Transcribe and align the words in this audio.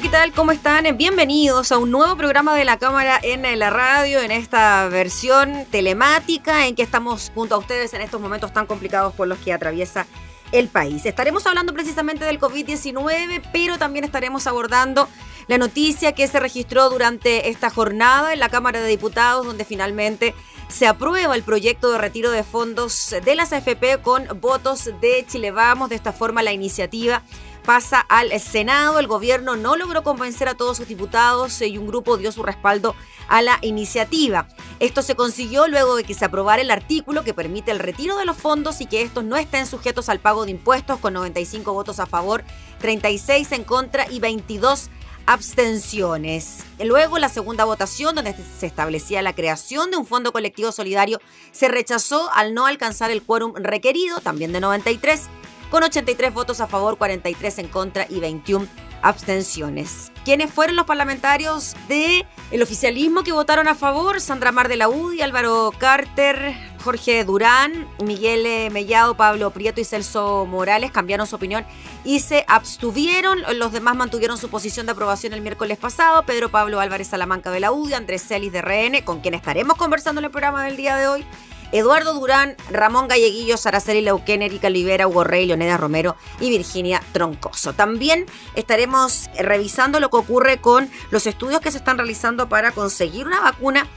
¿Qué 0.00 0.08
tal? 0.08 0.32
¿Cómo 0.32 0.50
están? 0.50 0.84
Bienvenidos 0.96 1.70
a 1.70 1.78
un 1.78 1.92
nuevo 1.92 2.16
programa 2.16 2.56
de 2.56 2.64
la 2.64 2.78
Cámara 2.78 3.20
en 3.22 3.42
la 3.60 3.70
radio, 3.70 4.20
en 4.20 4.32
esta 4.32 4.88
versión 4.88 5.66
telemática 5.70 6.66
en 6.66 6.74
que 6.74 6.82
estamos 6.82 7.30
junto 7.32 7.54
a 7.54 7.58
ustedes 7.58 7.94
en 7.94 8.00
estos 8.00 8.20
momentos 8.20 8.52
tan 8.52 8.66
complicados 8.66 9.14
por 9.14 9.28
los 9.28 9.38
que 9.38 9.52
atraviesa 9.52 10.08
el 10.50 10.66
país. 10.66 11.06
Estaremos 11.06 11.46
hablando 11.46 11.72
precisamente 11.72 12.24
del 12.24 12.40
COVID-19, 12.40 13.40
pero 13.52 13.78
también 13.78 14.04
estaremos 14.04 14.48
abordando 14.48 15.08
la 15.46 15.58
noticia 15.58 16.10
que 16.10 16.26
se 16.26 16.40
registró 16.40 16.90
durante 16.90 17.48
esta 17.48 17.70
jornada 17.70 18.32
en 18.32 18.40
la 18.40 18.48
Cámara 18.48 18.80
de 18.80 18.88
Diputados, 18.88 19.46
donde 19.46 19.64
finalmente 19.64 20.34
se 20.66 20.88
aprueba 20.88 21.36
el 21.36 21.44
proyecto 21.44 21.92
de 21.92 21.98
retiro 21.98 22.32
de 22.32 22.42
fondos 22.42 23.14
de 23.24 23.34
las 23.36 23.52
AFP 23.52 24.02
con 24.02 24.26
votos 24.40 24.90
de 25.00 25.24
Chile 25.28 25.52
Vamos. 25.52 25.88
De 25.88 25.94
esta 25.94 26.12
forma, 26.12 26.42
la 26.42 26.52
iniciativa 26.52 27.22
pasa 27.64 28.00
al 28.00 28.38
Senado. 28.40 28.98
El 28.98 29.06
gobierno 29.06 29.56
no 29.56 29.76
logró 29.76 30.02
convencer 30.02 30.48
a 30.48 30.54
todos 30.54 30.76
sus 30.76 30.86
diputados 30.86 31.60
y 31.62 31.78
un 31.78 31.86
grupo 31.86 32.16
dio 32.16 32.30
su 32.30 32.42
respaldo 32.42 32.94
a 33.28 33.42
la 33.42 33.58
iniciativa. 33.62 34.46
Esto 34.80 35.02
se 35.02 35.14
consiguió 35.14 35.66
luego 35.66 35.96
de 35.96 36.04
que 36.04 36.14
se 36.14 36.24
aprobara 36.24 36.62
el 36.62 36.70
artículo 36.70 37.24
que 37.24 37.34
permite 37.34 37.70
el 37.70 37.78
retiro 37.78 38.16
de 38.16 38.26
los 38.26 38.36
fondos 38.36 38.80
y 38.80 38.86
que 38.86 39.02
estos 39.02 39.24
no 39.24 39.36
estén 39.36 39.66
sujetos 39.66 40.08
al 40.08 40.20
pago 40.20 40.44
de 40.44 40.52
impuestos 40.52 41.00
con 41.00 41.14
95 41.14 41.72
votos 41.72 41.98
a 42.00 42.06
favor, 42.06 42.44
36 42.80 43.50
en 43.52 43.64
contra 43.64 44.10
y 44.10 44.20
22 44.20 44.90
abstenciones. 45.26 46.58
Luego, 46.82 47.18
la 47.18 47.28
segunda 47.28 47.64
votación, 47.64 48.14
donde 48.14 48.34
se 48.58 48.66
establecía 48.66 49.22
la 49.22 49.34
creación 49.34 49.90
de 49.90 49.96
un 49.96 50.06
fondo 50.06 50.32
colectivo 50.32 50.70
solidario, 50.70 51.20
se 51.50 51.68
rechazó 51.68 52.30
al 52.34 52.52
no 52.52 52.66
alcanzar 52.66 53.10
el 53.10 53.22
quórum 53.22 53.54
requerido, 53.56 54.20
también 54.20 54.52
de 54.52 54.60
93 54.60 55.22
con 55.70 55.82
83 55.82 56.32
votos 56.32 56.60
a 56.60 56.66
favor, 56.66 56.96
43 56.96 57.58
en 57.58 57.68
contra 57.68 58.06
y 58.08 58.20
21 58.20 58.66
abstenciones. 59.02 60.10
¿Quiénes 60.24 60.50
fueron 60.50 60.76
los 60.76 60.86
parlamentarios 60.86 61.76
del 61.88 62.24
el 62.50 62.62
oficialismo 62.62 63.22
que 63.22 63.32
votaron 63.32 63.68
a 63.68 63.74
favor? 63.74 64.20
Sandra 64.20 64.50
Mar 64.50 64.68
de 64.68 64.76
la 64.76 64.88
UDI, 64.88 65.20
Álvaro 65.20 65.72
Carter, 65.76 66.54
Jorge 66.82 67.24
Durán, 67.24 67.86
Miguel 68.02 68.70
Mellado, 68.72 69.14
Pablo 69.14 69.50
Prieto 69.50 69.80
y 69.80 69.84
Celso 69.84 70.46
Morales 70.46 70.90
cambiaron 70.90 71.26
su 71.26 71.36
opinión 71.36 71.66
y 72.04 72.20
se 72.20 72.44
abstuvieron. 72.48 73.42
Los 73.58 73.72
demás 73.72 73.94
mantuvieron 73.94 74.38
su 74.38 74.48
posición 74.48 74.86
de 74.86 74.92
aprobación 74.92 75.34
el 75.34 75.42
miércoles 75.42 75.76
pasado. 75.76 76.22
Pedro 76.24 76.50
Pablo 76.50 76.80
Álvarez 76.80 77.08
Salamanca 77.08 77.50
de 77.50 77.60
la 77.60 77.72
UDI, 77.72 77.94
Andrés 77.94 78.26
Celis 78.26 78.52
de 78.52 78.62
RN, 78.62 79.02
con 79.04 79.20
quien 79.20 79.34
estaremos 79.34 79.76
conversando 79.76 80.20
en 80.20 80.26
el 80.26 80.30
programa 80.30 80.64
del 80.64 80.76
día 80.76 80.96
de 80.96 81.08
hoy. 81.08 81.26
Eduardo 81.74 82.14
Durán, 82.14 82.56
Ramón 82.70 83.08
Galleguillo, 83.08 83.56
Saraceli 83.56 84.00
Leuquén, 84.00 84.42
Erika 84.42 84.68
Olivera, 84.68 85.08
Hugo 85.08 85.24
Rey, 85.24 85.44
Leoneda 85.44 85.76
Romero 85.76 86.14
y 86.38 86.48
Virginia 86.48 87.02
Troncoso. 87.12 87.72
También 87.72 88.26
estaremos 88.54 89.28
revisando 89.36 89.98
lo 89.98 90.08
que 90.08 90.18
ocurre 90.18 90.60
con 90.60 90.88
los 91.10 91.26
estudios 91.26 91.60
que 91.60 91.72
se 91.72 91.78
están 91.78 91.98
realizando 91.98 92.48
para 92.48 92.70
conseguir 92.70 93.26
una 93.26 93.40
vacuna 93.40 93.88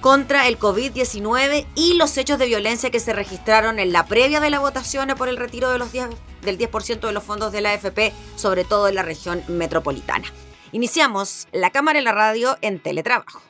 contra 0.00 0.46
el 0.46 0.56
COVID-19 0.56 1.66
y 1.74 1.94
los 1.94 2.16
hechos 2.16 2.38
de 2.38 2.46
violencia 2.46 2.90
que 2.90 3.00
se 3.00 3.12
registraron 3.12 3.80
en 3.80 3.92
la 3.92 4.06
previa 4.06 4.38
de 4.38 4.50
la 4.50 4.60
votación 4.60 5.08
por 5.18 5.28
el 5.28 5.36
retiro 5.36 5.68
de 5.70 5.78
los 5.78 5.90
10, 5.90 6.10
del 6.42 6.58
10% 6.58 7.00
de 7.00 7.12
los 7.12 7.24
fondos 7.24 7.50
de 7.50 7.60
la 7.60 7.72
AFP, 7.72 8.12
sobre 8.36 8.62
todo 8.62 8.86
en 8.86 8.94
la 8.94 9.02
región 9.02 9.42
metropolitana. 9.48 10.32
Iniciamos 10.70 11.48
la 11.50 11.70
cámara 11.70 11.98
y 11.98 12.04
la 12.04 12.12
radio 12.12 12.56
en 12.60 12.78
teletrabajo. 12.78 13.42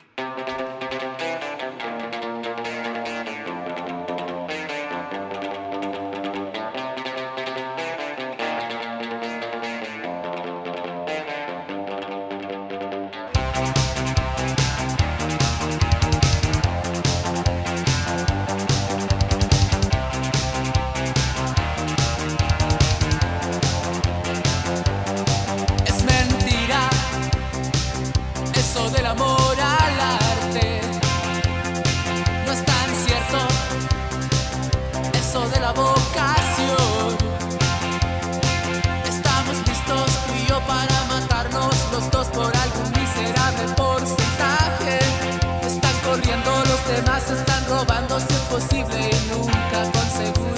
posible 48.56 49.10
y 49.10 49.28
nunca 49.28 49.84
con 49.92 50.55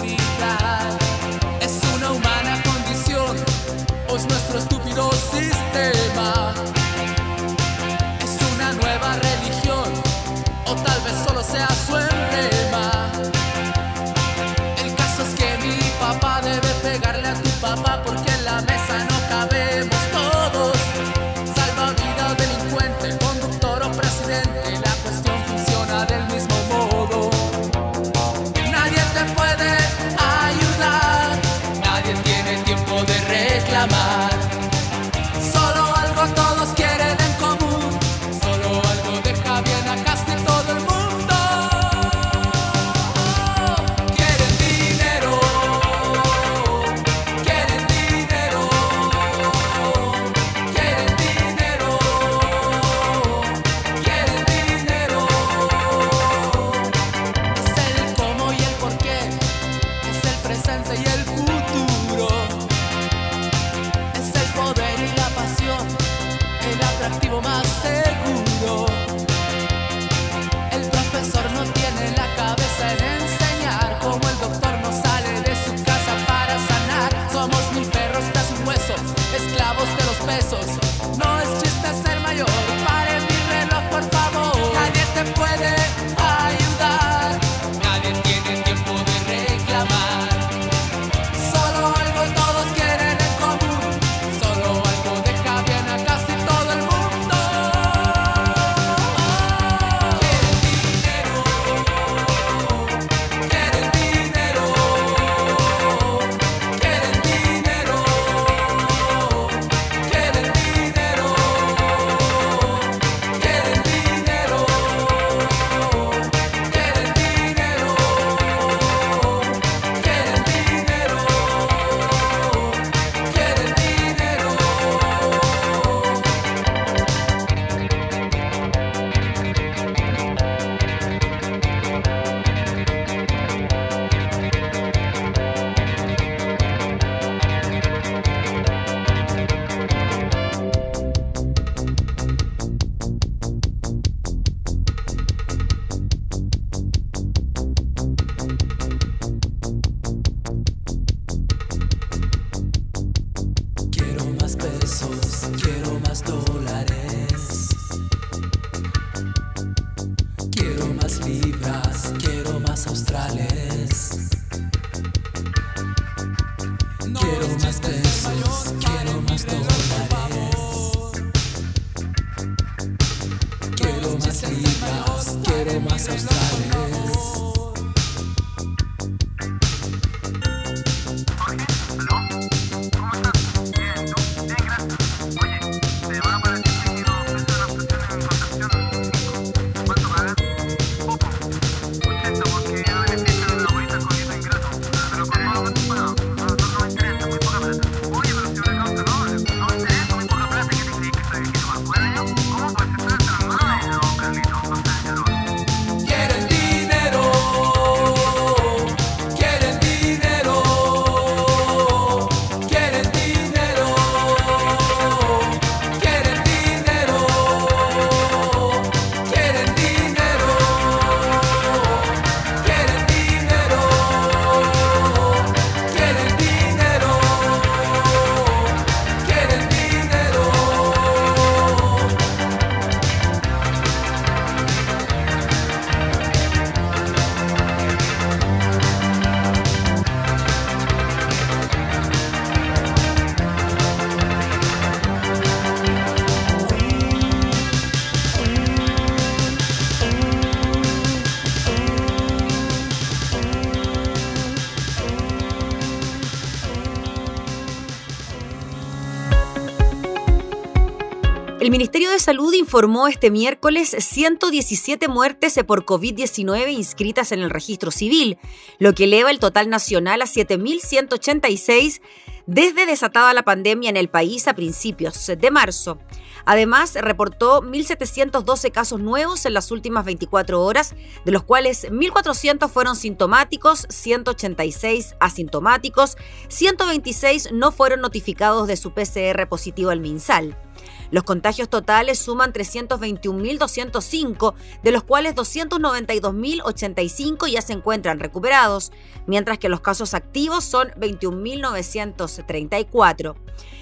Salud 262.28 262.52
informó 262.52 263.08
este 263.08 263.30
miércoles 263.30 263.96
117 263.98 265.08
muertes 265.08 265.58
por 265.66 265.86
COVID-19 265.86 266.70
inscritas 266.74 267.32
en 267.32 267.40
el 267.40 267.48
registro 267.48 267.90
civil, 267.90 268.36
lo 268.78 268.92
que 268.92 269.04
eleva 269.04 269.30
el 269.30 269.38
total 269.38 269.70
nacional 269.70 270.20
a 270.20 270.26
7.186 270.26 272.02
desde 272.44 272.84
desatada 272.84 273.32
la 273.32 273.44
pandemia 273.44 273.88
en 273.88 273.96
el 273.96 274.10
país 274.10 274.46
a 274.46 274.52
principios 274.52 275.26
de 275.26 275.50
marzo. 275.50 276.00
Además, 276.44 276.96
reportó 277.00 277.62
1.712 277.62 278.72
casos 278.72 279.00
nuevos 279.00 279.46
en 279.46 279.54
las 279.54 279.70
últimas 279.70 280.04
24 280.04 280.62
horas, 280.62 280.94
de 281.24 281.32
los 281.32 281.44
cuales 281.44 281.90
1.400 281.90 282.68
fueron 282.68 282.94
sintomáticos, 282.94 283.86
186 283.88 285.14
asintomáticos, 285.18 286.18
126 286.48 287.52
no 287.52 287.72
fueron 287.72 288.02
notificados 288.02 288.68
de 288.68 288.76
su 288.76 288.92
PCR 288.92 289.48
positivo 289.48 289.88
al 289.88 290.00
MinSal. 290.00 290.67
Los 291.10 291.24
contagios 291.24 291.68
totales 291.68 292.18
suman 292.18 292.52
321.205, 292.52 294.54
de 294.82 294.92
los 294.92 295.04
cuales 295.04 295.34
292.085 295.34 297.50
ya 297.50 297.62
se 297.62 297.72
encuentran 297.72 298.20
recuperados, 298.20 298.92
mientras 299.26 299.58
que 299.58 299.68
los 299.68 299.80
casos 299.80 300.14
activos 300.14 300.64
son 300.64 300.90
21.934. 300.92 303.34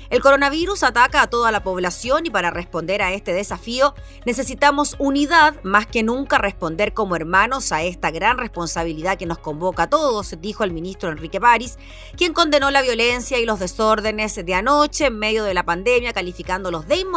El 0.08 0.22
coronavirus 0.22 0.84
ataca 0.84 1.22
a 1.22 1.26
toda 1.26 1.50
la 1.50 1.64
población 1.64 2.26
y 2.26 2.30
para 2.30 2.50
responder 2.50 3.02
a 3.02 3.12
este 3.12 3.32
desafío 3.32 3.94
necesitamos 4.24 4.94
unidad 5.00 5.60
más 5.64 5.86
que 5.86 6.04
nunca 6.04 6.38
responder 6.38 6.94
como 6.94 7.16
hermanos 7.16 7.72
a 7.72 7.82
esta 7.82 8.12
gran 8.12 8.38
responsabilidad 8.38 9.18
que 9.18 9.26
nos 9.26 9.38
convoca 9.38 9.84
a 9.84 9.90
todos, 9.90 10.36
dijo 10.40 10.62
el 10.62 10.72
ministro 10.72 11.10
Enrique 11.10 11.40
París, 11.40 11.76
quien 12.16 12.34
condenó 12.34 12.70
la 12.70 12.82
violencia 12.82 13.38
y 13.38 13.46
los 13.46 13.58
desórdenes 13.58 14.36
de 14.36 14.54
anoche 14.54 15.06
en 15.06 15.18
medio 15.18 15.42
de 15.42 15.54
la 15.54 15.64
pandemia, 15.64 16.12
calificándolos 16.12 16.86
de 16.86 16.98
inmorales, 16.98 17.15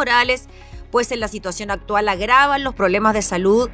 pues 0.92 1.12
en 1.12 1.20
la 1.20 1.28
situación 1.28 1.72
actual 1.72 2.08
agravan 2.10 2.64
los 2.64 2.74
problemas 2.74 3.14
de 3.14 3.22
salud 3.22 3.70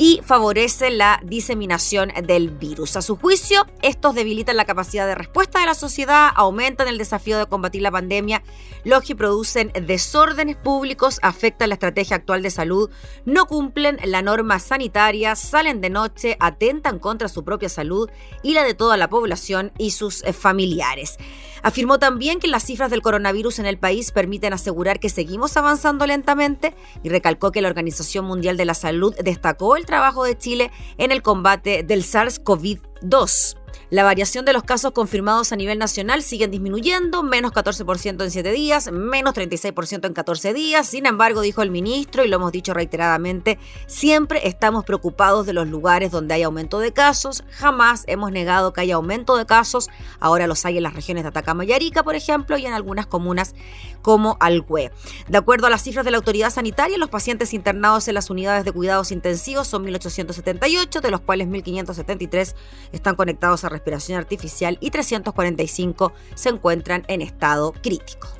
y 0.00 0.22
favorece 0.24 0.90
la 0.90 1.20
diseminación 1.22 2.10
del 2.24 2.48
virus. 2.48 2.96
A 2.96 3.02
su 3.02 3.18
juicio, 3.18 3.66
estos 3.82 4.14
debilitan 4.14 4.56
la 4.56 4.64
capacidad 4.64 5.06
de 5.06 5.14
respuesta 5.14 5.60
de 5.60 5.66
la 5.66 5.74
sociedad, 5.74 6.30
aumentan 6.36 6.88
el 6.88 6.96
desafío 6.96 7.38
de 7.38 7.44
combatir 7.44 7.82
la 7.82 7.90
pandemia, 7.90 8.42
los 8.82 9.04
que 9.04 9.14
producen 9.14 9.70
desórdenes 9.74 10.56
públicos, 10.56 11.18
afectan 11.20 11.68
la 11.68 11.74
estrategia 11.74 12.16
actual 12.16 12.40
de 12.40 12.48
salud, 12.48 12.88
no 13.26 13.44
cumplen 13.44 13.98
la 14.02 14.22
norma 14.22 14.58
sanitaria, 14.58 15.36
salen 15.36 15.82
de 15.82 15.90
noche, 15.90 16.38
atentan 16.40 16.98
contra 16.98 17.28
su 17.28 17.44
propia 17.44 17.68
salud 17.68 18.08
y 18.42 18.54
la 18.54 18.64
de 18.64 18.72
toda 18.72 18.96
la 18.96 19.10
población 19.10 19.70
y 19.76 19.90
sus 19.90 20.22
familiares. 20.32 21.18
Afirmó 21.62 21.98
también 21.98 22.40
que 22.40 22.48
las 22.48 22.64
cifras 22.64 22.90
del 22.90 23.02
coronavirus 23.02 23.58
en 23.58 23.66
el 23.66 23.78
país 23.78 24.12
permiten 24.12 24.52
asegurar 24.52 24.98
que 24.98 25.10
seguimos 25.10 25.56
avanzando 25.56 26.06
lentamente 26.06 26.74
y 27.02 27.10
recalcó 27.10 27.52
que 27.52 27.60
la 27.60 27.68
Organización 27.68 28.24
Mundial 28.24 28.56
de 28.56 28.64
la 28.64 28.74
Salud 28.74 29.14
destacó 29.22 29.76
el 29.76 29.84
trabajo 29.90 30.24
de 30.24 30.38
Chile 30.38 30.70
en 30.98 31.10
el 31.10 31.20
combate 31.20 31.82
del 31.82 32.04
SARS-CoV-2. 32.04 33.59
La 33.90 34.04
variación 34.04 34.44
de 34.44 34.52
los 34.52 34.62
casos 34.62 34.92
confirmados 34.92 35.50
a 35.50 35.56
nivel 35.56 35.76
nacional 35.76 36.22
siguen 36.22 36.52
disminuyendo, 36.52 37.24
menos 37.24 37.50
14% 37.50 38.22
en 38.22 38.30
7 38.30 38.52
días, 38.52 38.92
menos 38.92 39.34
36% 39.34 40.06
en 40.06 40.14
14 40.14 40.54
días. 40.54 40.86
Sin 40.86 41.06
embargo, 41.06 41.40
dijo 41.40 41.62
el 41.62 41.72
ministro, 41.72 42.24
y 42.24 42.28
lo 42.28 42.36
hemos 42.36 42.52
dicho 42.52 42.72
reiteradamente, 42.72 43.58
siempre 43.88 44.46
estamos 44.46 44.84
preocupados 44.84 45.44
de 45.44 45.54
los 45.54 45.66
lugares 45.66 46.12
donde 46.12 46.34
hay 46.34 46.44
aumento 46.44 46.78
de 46.78 46.92
casos. 46.92 47.42
Jamás 47.50 48.04
hemos 48.06 48.30
negado 48.30 48.72
que 48.72 48.80
haya 48.82 48.94
aumento 48.94 49.36
de 49.36 49.44
casos. 49.44 49.88
Ahora 50.20 50.46
los 50.46 50.64
hay 50.64 50.76
en 50.76 50.84
las 50.84 50.94
regiones 50.94 51.24
de 51.24 51.30
Atacama 51.30 51.64
y 51.64 51.72
Arica, 51.72 52.04
por 52.04 52.14
ejemplo, 52.14 52.56
y 52.58 52.66
en 52.66 52.74
algunas 52.74 53.08
comunas 53.08 53.56
como 54.02 54.36
Algüe. 54.38 54.92
De 55.26 55.38
acuerdo 55.38 55.66
a 55.66 55.70
las 55.70 55.82
cifras 55.82 56.04
de 56.04 56.12
la 56.12 56.18
autoridad 56.18 56.50
sanitaria, 56.50 56.96
los 56.96 57.10
pacientes 57.10 57.52
internados 57.52 58.06
en 58.06 58.14
las 58.14 58.30
unidades 58.30 58.64
de 58.64 58.70
cuidados 58.70 59.10
intensivos 59.10 59.66
son 59.66 59.84
1.878, 59.84 61.00
de 61.00 61.10
los 61.10 61.22
cuales 61.22 61.48
1.573 61.48 62.54
están 62.92 63.16
conectados 63.16 63.64
a 63.64 63.79
artificial 64.16 64.78
y 64.80 64.90
345 64.90 66.12
se 66.34 66.48
encuentran 66.48 67.04
en 67.08 67.22
estado 67.22 67.72
crítico. 67.72 68.39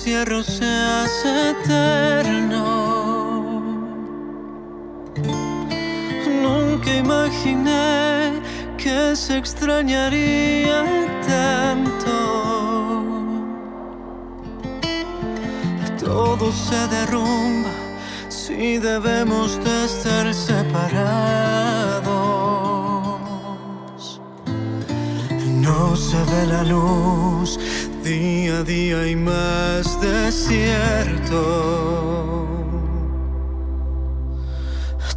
Encierro 0.00 0.42
se 0.42 0.64
hace 0.64 1.50
eterno. 1.50 2.64
Nunca 6.42 6.90
imaginé 6.96 8.40
que 8.78 9.14
se 9.14 9.36
extrañaría 9.36 10.84
tanto. 11.28 12.16
Todo 16.02 16.50
se 16.50 16.80
derrumba 16.88 17.74
si 18.30 18.78
debemos 18.78 19.62
de 19.62 19.84
estar 19.84 20.32
separados. 20.32 21.80
se 25.96 26.16
ve 26.24 26.46
la 26.46 26.64
luz, 26.64 27.58
día 28.02 28.58
a 28.58 28.62
día 28.62 29.06
y 29.06 29.16
más 29.16 30.00
desierto. 30.00 31.40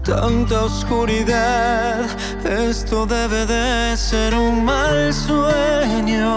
Tanta 0.03 0.65
oscuridad, 0.65 2.05
esto 2.43 3.05
debe 3.05 3.45
de 3.45 3.95
ser 3.95 4.33
un 4.35 4.65
mal 4.65 5.13
sueño. 5.13 6.33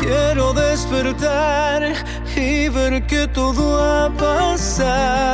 Quiero 0.00 0.54
despertar 0.54 1.92
y 2.34 2.68
ver 2.70 3.06
que 3.06 3.28
todo 3.28 3.78
ha 3.78 4.10
pasado 4.10 5.32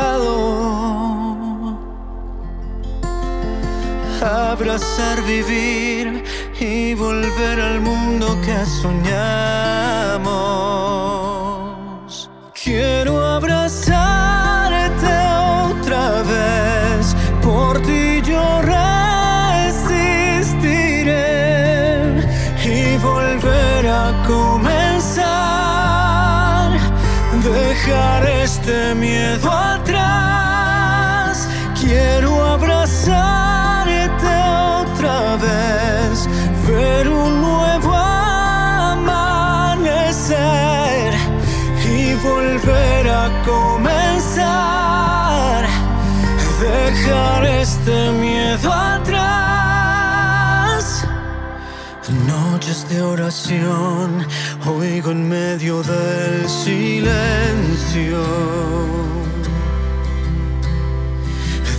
abrazar, 4.23 5.23
vivir 5.25 6.25
y 6.61 6.95
volver 6.95 7.61
al 7.61 7.81
mundo 7.81 8.39
que 8.45 8.65
soñamos. 8.67 9.19
Quiero 12.63 13.28
De 52.87 53.03
oración 53.03 54.25
oigo 54.65 55.11
en 55.11 55.29
medio 55.29 55.83
del 55.83 56.49
silencio 56.49 58.23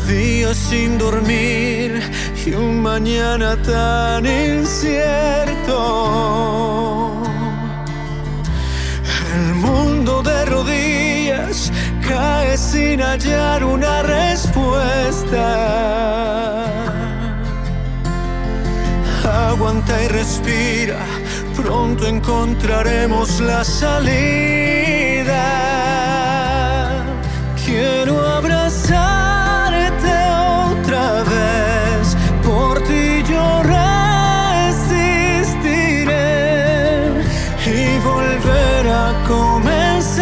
días 0.10 0.58
sin 0.58 0.98
dormir 0.98 2.01
y 2.46 2.53
un 2.53 2.82
mañana 2.82 3.56
tan 3.62 4.25
incierto. 4.25 5.77
El 9.36 9.53
mundo 9.56 10.24
de 10.24 10.46
rodillas 10.46 11.72
cae 12.08 12.58
sin 12.58 13.01
hallar 13.01 13.63
una 13.63 14.01
respuesta. 14.01 15.39
Aguanta 19.59 20.01
y 20.01 20.07
respira, 20.07 20.99
pronto 21.53 22.07
encontraremos 22.07 23.41
la 23.41 23.65
salida. 23.65 25.35
Quiero 27.65 28.25
abrazarte 28.25 30.13
otra 30.71 31.23
vez 31.23 32.15
yo 33.29 33.61
resistiré 33.63 34.95
y 37.65 37.99
volver 37.99 38.87
a 38.87 39.13
comenzar, 39.27 40.21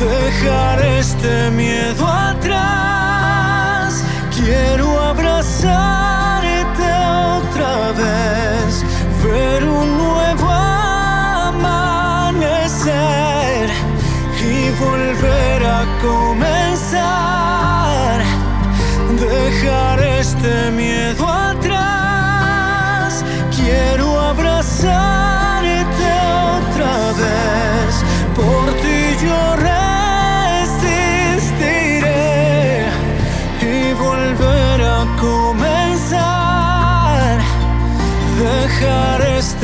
dejar 0.00 0.84
este 0.84 1.52
miedo 1.52 2.08
atrás. 2.08 3.13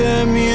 Dejar 0.01 0.29
este 0.29 0.50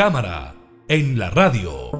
cámara 0.00 0.54
en 0.88 1.18
la 1.18 1.28
radio. 1.28 1.90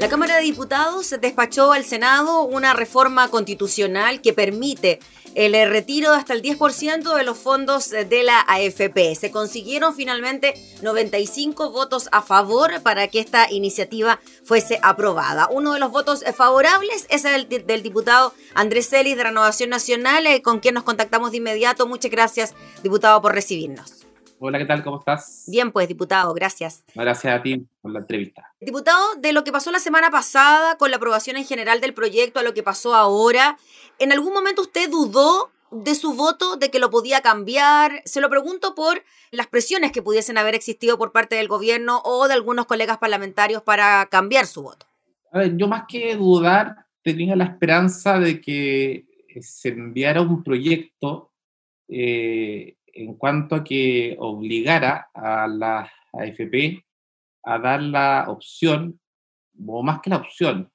La 0.00 0.08
Cámara 0.08 0.38
de 0.38 0.42
Diputados 0.42 1.14
despachó 1.20 1.70
al 1.70 1.84
Senado 1.84 2.42
una 2.42 2.72
reforma 2.72 3.28
constitucional 3.28 4.20
que 4.20 4.32
permite 4.32 4.98
el 5.36 5.52
retiro 5.70 6.10
de 6.10 6.16
hasta 6.16 6.34
el 6.34 6.42
10% 6.42 7.14
de 7.14 7.22
los 7.22 7.38
fondos 7.38 7.90
de 7.90 8.22
la 8.24 8.40
AFP. 8.48 9.14
Se 9.14 9.30
consiguieron 9.30 9.94
finalmente 9.94 10.54
95 10.82 11.70
votos 11.70 12.08
a 12.10 12.20
favor 12.20 12.82
para 12.82 13.06
que 13.06 13.20
esta 13.20 13.48
iniciativa 13.52 14.18
fuese 14.42 14.80
aprobada. 14.82 15.46
Uno 15.52 15.74
de 15.74 15.78
los 15.78 15.92
votos 15.92 16.24
favorables 16.34 17.06
es 17.10 17.24
el 17.24 17.48
del 17.48 17.84
diputado 17.84 18.34
Andrés 18.56 18.88
Celis 18.88 19.16
de 19.16 19.22
Renovación 19.22 19.70
Nacional, 19.70 20.26
eh, 20.26 20.42
con 20.42 20.58
quien 20.58 20.74
nos 20.74 20.82
contactamos 20.82 21.30
de 21.30 21.36
inmediato. 21.36 21.86
Muchas 21.86 22.10
gracias, 22.10 22.54
diputado, 22.82 23.22
por 23.22 23.36
recibirnos. 23.36 24.07
Hola, 24.40 24.58
¿qué 24.58 24.66
tal? 24.66 24.84
¿Cómo 24.84 24.98
estás? 24.98 25.44
Bien, 25.48 25.72
pues, 25.72 25.88
diputado, 25.88 26.32
gracias. 26.34 26.84
Gracias 26.94 27.34
a 27.34 27.42
ti 27.42 27.66
por 27.80 27.92
la 27.92 28.00
entrevista. 28.00 28.54
Diputado, 28.60 29.16
de 29.16 29.32
lo 29.32 29.42
que 29.42 29.52
pasó 29.52 29.70
la 29.72 29.80
semana 29.80 30.10
pasada 30.10 30.76
con 30.78 30.90
la 30.90 30.96
aprobación 30.96 31.36
en 31.36 31.44
general 31.44 31.80
del 31.80 31.94
proyecto 31.94 32.38
a 32.38 32.42
lo 32.42 32.54
que 32.54 32.62
pasó 32.62 32.94
ahora, 32.94 33.56
¿En 33.98 34.12
algún 34.12 34.32
momento 34.32 34.62
usted 34.62 34.88
dudó 34.88 35.50
de 35.72 35.94
su 35.94 36.14
voto, 36.14 36.56
de 36.56 36.70
que 36.70 36.78
lo 36.78 36.88
podía 36.88 37.20
cambiar? 37.20 38.00
Se 38.04 38.20
lo 38.20 38.30
pregunto 38.30 38.74
por 38.74 39.02
las 39.32 39.48
presiones 39.48 39.90
que 39.90 40.02
pudiesen 40.02 40.38
haber 40.38 40.54
existido 40.54 40.98
por 40.98 41.10
parte 41.10 41.34
del 41.34 41.48
gobierno 41.48 42.00
o 42.04 42.28
de 42.28 42.34
algunos 42.34 42.66
colegas 42.66 42.98
parlamentarios 42.98 43.62
para 43.62 44.06
cambiar 44.06 44.46
su 44.46 44.62
voto. 44.62 44.86
A 45.32 45.38
ver, 45.38 45.56
yo 45.56 45.66
más 45.66 45.84
que 45.88 46.14
dudar, 46.14 46.86
tenía 47.02 47.34
la 47.34 47.44
esperanza 47.44 48.20
de 48.20 48.40
que 48.40 49.04
se 49.40 49.70
enviara 49.70 50.22
un 50.22 50.44
proyecto 50.44 51.32
eh, 51.88 52.76
en 52.98 53.14
cuanto 53.14 53.54
a 53.54 53.64
que 53.64 54.16
obligara 54.18 55.08
a 55.14 55.46
la 55.46 55.90
AFP 56.12 56.84
a 57.44 57.58
dar 57.58 57.80
la 57.80 58.24
opción, 58.28 58.98
o 59.66 59.82
más 59.82 60.00
que 60.00 60.10
la 60.10 60.16
opción, 60.16 60.70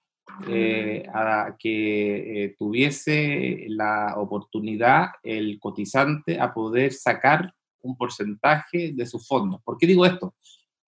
eh, 0.47 1.05
a 1.13 1.55
que 1.59 2.45
eh, 2.45 2.55
tuviese 2.57 3.65
la 3.67 4.13
oportunidad 4.17 5.09
el 5.21 5.59
cotizante 5.59 6.39
a 6.39 6.53
poder 6.53 6.93
sacar 6.93 7.53
un 7.81 7.97
porcentaje 7.97 8.93
de 8.93 9.05
sus 9.05 9.27
fondos. 9.27 9.61
¿Por 9.63 9.77
qué 9.77 9.85
digo 9.85 10.05
esto? 10.05 10.33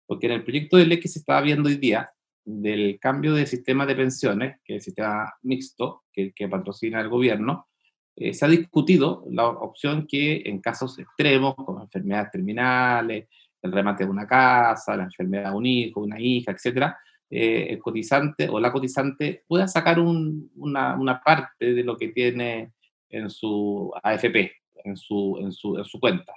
Porque 0.08 0.27
en 0.27 0.34
el 0.34 0.44
proyecto 0.44 0.77
de 0.77 0.86
ley 0.86 1.00
que 1.01 1.10
se 1.10 1.20
está 1.20 1.42
viendo 1.42 1.68
hoy 1.68 1.75
día, 1.75 2.10
del 2.46 2.98
cambio 3.00 3.34
de 3.34 3.46
sistema 3.46 3.86
de 3.86 3.96
pensiones, 3.96 4.58
que 4.63 4.75
es 4.75 4.82
el 4.82 4.86
sistema 4.86 5.34
mixto 5.42 6.04
que, 6.13 6.32
que 6.32 6.48
patrocina 6.48 7.01
el 7.01 7.10
gobierno, 7.10 7.68
eh, 8.15 8.34
se 8.34 8.45
ha 8.45 8.48
discutido 8.48 9.25
la 9.29 9.48
opción 9.48 10.07
que 10.07 10.43
en 10.45 10.62
casos 10.62 10.98
extremos, 11.00 11.55
como 11.55 11.81
enfermedades 11.81 12.31
terminales, 12.31 13.27
el 13.62 13.72
remate 13.72 14.05
de 14.05 14.10
una 14.10 14.27
casa, 14.27 14.95
la 14.95 15.03
enfermedad 15.03 15.51
de 15.51 15.57
un 15.57 15.65
hijo, 15.65 16.01
una 16.01 16.19
hija, 16.19 16.51
etcétera, 16.51 16.98
eh, 17.29 17.67
el 17.72 17.79
cotizante 17.79 18.48
o 18.48 18.60
la 18.60 18.72
cotizante 18.72 19.43
pueda 19.48 19.67
sacar 19.67 20.00
una, 20.00 21.22
parte 21.25 21.74
de 21.74 21.84
lo 21.84 21.98
que 21.98 22.10
tiene 22.10 22.72
en 23.10 23.29
su 23.29 23.91
AFP, 24.01 24.51
en 24.84 24.95
su, 24.95 25.38
en 25.41 25.51
su, 25.51 25.77
en 25.77 25.86
su 25.86 26.00
cuenta. 26.00 26.34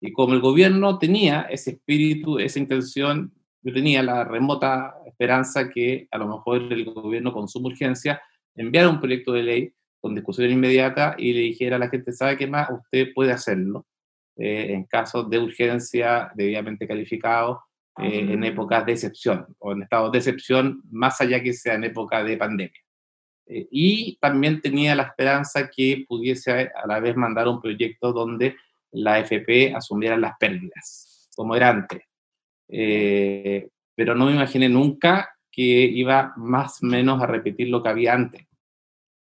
Y 0.00 0.12
como 0.12 0.34
el 0.34 0.40
gobierno 0.40 0.98
tenía 0.98 1.42
ese 1.50 1.72
espíritu, 1.72 2.38
esa 2.38 2.60
intención, 2.60 3.32
yo 3.62 3.72
tenía 3.72 4.02
la 4.02 4.22
remota 4.22 4.94
esperanza 5.06 5.68
que 5.70 6.06
a 6.10 6.18
lo 6.18 6.28
mejor 6.28 6.72
el 6.72 6.84
gobierno 6.84 7.32
con 7.32 7.48
su 7.48 7.58
urgencia 7.58 8.22
enviara 8.54 8.88
un 8.88 9.00
proyecto 9.00 9.32
de 9.32 9.42
ley 9.42 9.72
con 10.00 10.14
discusión 10.14 10.50
inmediata 10.50 11.14
y 11.18 11.32
le 11.32 11.40
dijera 11.40 11.76
a 11.76 11.78
la 11.78 11.88
gente, 11.88 12.12
¿sabe 12.12 12.36
qué 12.36 12.46
más? 12.46 12.68
Usted 12.70 13.08
puede 13.14 13.32
hacerlo 13.32 13.86
eh, 14.36 14.72
en 14.72 14.84
casos 14.84 15.28
de 15.28 15.38
urgencia 15.38 16.30
debidamente 16.34 16.86
calificado, 16.86 17.62
eh, 18.00 18.20
en 18.30 18.44
épocas 18.44 18.86
de 18.86 18.92
excepción 18.92 19.46
o 19.58 19.72
en 19.72 19.82
estados 19.82 20.12
de 20.12 20.18
excepción, 20.18 20.80
más 20.90 21.20
allá 21.20 21.42
que 21.42 21.52
sea 21.52 21.74
en 21.74 21.84
época 21.84 22.22
de 22.22 22.36
pandemia. 22.36 22.80
Eh, 23.46 23.66
y 23.70 24.18
también 24.20 24.60
tenía 24.60 24.94
la 24.94 25.04
esperanza 25.04 25.68
que 25.68 26.04
pudiese 26.06 26.52
a 26.52 26.86
la 26.86 27.00
vez 27.00 27.16
mandar 27.16 27.48
un 27.48 27.60
proyecto 27.60 28.12
donde 28.12 28.56
la 28.92 29.18
FP 29.18 29.74
asumiera 29.74 30.16
las 30.16 30.36
pérdidas, 30.38 31.28
como 31.34 31.56
era 31.56 31.70
antes. 31.70 32.02
pero 32.68 34.14
no 34.14 34.26
me 34.26 34.32
imaginé 34.32 34.68
nunca 34.68 35.30
que 35.50 35.62
iba 35.62 36.32
más 36.36 36.82
o 36.82 36.86
menos 36.86 37.20
a 37.20 37.26
repetir 37.26 37.68
lo 37.68 37.82
que 37.82 37.88
había 37.88 38.14
antes 38.14 38.47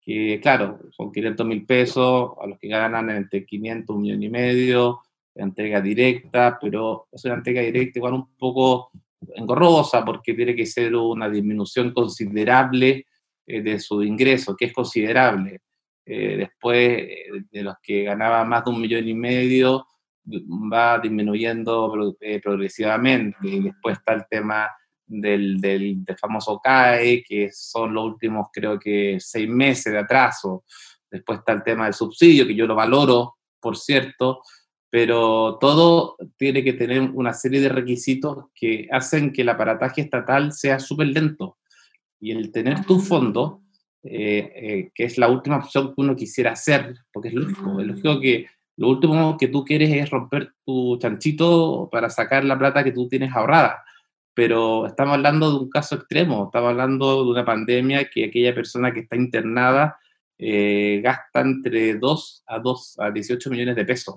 que 0.06 0.40
claro, 0.40 0.80
son 0.92 1.12
500 1.12 1.48
mil 1.48 1.66
pesos 1.66 2.32
a 2.40 2.46
los 2.46 2.60
que 2.60 2.68
ganan 2.68 3.10
entre 3.10 3.46
500, 3.46 3.96
un 3.96 4.02
millón 4.04 4.22
y 4.22 4.30
medio, 4.30 5.02
entrega 5.34 5.82
directa, 5.82 6.58
pero 6.62 7.08
es 7.12 7.26
una 7.26 7.36
entrega 7.36 7.62
directa 7.62 8.00
igual 8.00 8.14
un 8.14 8.36
poco 8.38 8.92
engorrosa 9.34 10.06
porque 10.06 10.36
tiene 10.36 10.56
que 10.56 10.66
ser 10.66 10.96
una 10.96 11.28
disminución 11.28 11.92
considerable 11.92 13.06
eh, 13.48 13.62
de 13.62 13.80
su 13.80 14.04
ingreso, 14.04 14.56
que 14.56 14.66
es 14.66 14.74
considerable. 14.74 15.62
Eh, 16.06 16.38
después 16.38 17.00
eh, 17.00 17.26
de 17.52 17.64
los 17.64 17.76
que 17.82 18.04
ganaban 18.04 18.48
más 18.48 18.64
de 18.64 18.72
un 18.72 18.82
millón 18.82 19.08
y 19.08 19.14
medio, 19.16 19.88
va 20.72 21.00
disminuyendo 21.00 22.16
progresivamente. 22.44 23.38
Y 23.42 23.60
después 23.62 23.98
está 23.98 24.14
el 24.14 24.26
tema 24.30 24.70
del, 25.08 25.60
del, 25.60 26.04
famoso 26.20 26.60
CAE, 26.64 27.24
que 27.24 27.50
son 27.52 27.94
los 27.94 28.06
últimos, 28.06 28.48
creo 28.52 28.80
que, 28.80 29.18
seis 29.20 29.48
meses 29.48 29.94
de 29.94 30.00
atraso. 30.00 30.64
Después 31.10 31.40
está 31.40 31.54
el 31.54 31.64
tema 31.64 31.86
del 31.86 31.94
subsidio, 31.94 32.48
que 32.48 32.56
yo 32.56 32.66
lo 32.66 32.75
valoro, 32.75 33.36
por 33.60 33.77
cierto, 33.77 34.42
pero 34.90 35.58
todo 35.60 36.16
tiene 36.38 36.64
que 36.64 36.74
tener 36.74 37.01
una 37.01 37.34
serie 37.34 37.62
de 37.62 37.70
requisitos 37.70 38.46
que 38.53 38.88
hacen 38.92 39.32
que 39.32 39.42
el 39.42 39.50
aparataje 39.50 40.01
estatal 40.01 40.51
sea 40.53 40.79
súper 40.79 41.08
lento. 41.08 41.58
Y 42.20 42.32
el 42.32 42.51
tener 42.51 42.86
tu 42.86 43.00
fondo, 43.00 43.62
eh, 44.03 44.51
eh, 44.56 44.92
que 44.94 45.03
es 45.03 45.18
la 45.18 45.27
última 45.29 45.58
opción 45.58 45.88
que 45.88 46.01
uno 46.01 46.16
quisiera 46.16 46.53
hacer, 46.53 46.96
porque 47.12 47.29
es 47.29 47.34
lógico, 47.34 47.79
es 47.79 47.88
lógico 47.88 48.20
que 48.20 48.48
lo 48.77 48.90
último 48.90 49.38
que 49.38 49.48
tú 49.48 49.64
quieres 49.64 49.92
es 49.94 50.10
romper 50.10 50.53
tu 50.66 50.98
chanchito 50.98 51.88
para 51.92 52.10
sacar 52.10 52.44
la 52.44 52.58
plata 52.58 52.84
que 52.84 52.92
tú 52.92 53.08
tienes 53.08 53.34
ahorrada 53.34 53.84
pero 54.36 54.86
estamos 54.86 55.16
hablando 55.16 55.50
de 55.50 55.60
un 55.60 55.70
caso 55.70 55.96
extremo, 55.96 56.46
estamos 56.46 56.70
hablando 56.72 57.24
de 57.24 57.32
una 57.32 57.46
pandemia 57.46 58.10
que 58.10 58.26
aquella 58.26 58.54
persona 58.54 58.94
que 58.94 59.00
está 59.00 59.16
internada 59.16 59.98
eh, 60.38 61.00
gasta 61.02 61.40
entre 61.40 61.96
2 61.96 62.44
a 62.46 62.60
2 62.60 62.96
a 63.00 63.12
18 63.12 63.50
millones 63.50 63.78
de 63.78 63.86
pesos, 63.86 64.16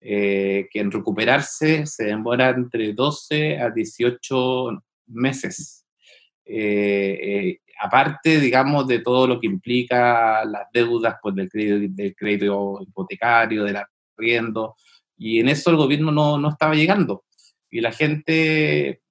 eh, 0.00 0.66
que 0.72 0.80
en 0.80 0.90
recuperarse 0.90 1.86
se 1.86 2.04
demora 2.06 2.50
entre 2.50 2.92
12 2.92 3.60
a 3.60 3.70
18 3.70 4.82
meses. 5.06 5.86
Eh, 6.44 7.60
aparte, 7.80 8.40
digamos, 8.40 8.88
de 8.88 8.98
todo 8.98 9.28
lo 9.28 9.38
que 9.38 9.46
implica 9.46 10.44
las 10.44 10.66
deudas 10.72 11.14
pues, 11.22 11.36
del, 11.36 11.48
crédito, 11.48 11.94
del 11.94 12.16
crédito 12.16 12.80
hipotecario, 12.82 13.62
del 13.62 13.78
arriendo, 14.18 14.74
y 15.16 15.38
en 15.38 15.48
eso 15.48 15.70
el 15.70 15.76
gobierno 15.76 16.10
no, 16.10 16.38
no 16.38 16.48
estaba 16.48 16.74
llegando. 16.74 17.24
Y 17.70 17.80
la 17.80 17.92
gente 17.92 19.03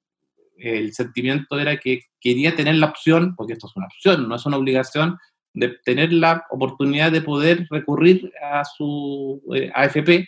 el 0.57 0.93
sentimiento 0.93 1.59
era 1.59 1.77
que 1.77 2.03
quería 2.19 2.55
tener 2.55 2.75
la 2.75 2.87
opción, 2.87 3.35
porque 3.35 3.53
esto 3.53 3.67
es 3.67 3.75
una 3.75 3.87
opción, 3.87 4.27
no 4.27 4.35
es 4.35 4.45
una 4.45 4.57
obligación, 4.57 5.17
de 5.53 5.69
tener 5.83 6.11
la 6.11 6.45
oportunidad 6.49 7.11
de 7.11 7.21
poder 7.21 7.67
recurrir 7.69 8.31
a 8.41 8.63
su 8.65 9.41
eh, 9.55 9.71
AFP 9.73 10.27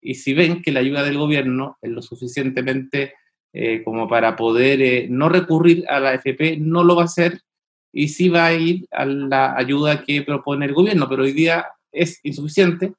y 0.00 0.14
si 0.14 0.34
ven 0.34 0.62
que 0.62 0.72
la 0.72 0.80
ayuda 0.80 1.02
del 1.02 1.18
gobierno 1.18 1.78
es 1.82 1.90
lo 1.90 2.02
suficientemente 2.02 3.14
eh, 3.52 3.82
como 3.84 4.08
para 4.08 4.36
poder 4.36 4.82
eh, 4.82 5.06
no 5.08 5.28
recurrir 5.28 5.84
a 5.88 6.00
la 6.00 6.10
AFP, 6.10 6.58
no 6.58 6.82
lo 6.82 6.96
va 6.96 7.02
a 7.02 7.06
hacer 7.06 7.40
y 7.92 8.08
sí 8.08 8.28
va 8.28 8.46
a 8.46 8.54
ir 8.54 8.86
a 8.90 9.04
la 9.04 9.56
ayuda 9.56 10.02
que 10.02 10.22
propone 10.22 10.66
el 10.66 10.74
gobierno, 10.74 11.08
pero 11.08 11.22
hoy 11.22 11.32
día 11.32 11.66
es 11.92 12.20
insuficiente 12.24 12.94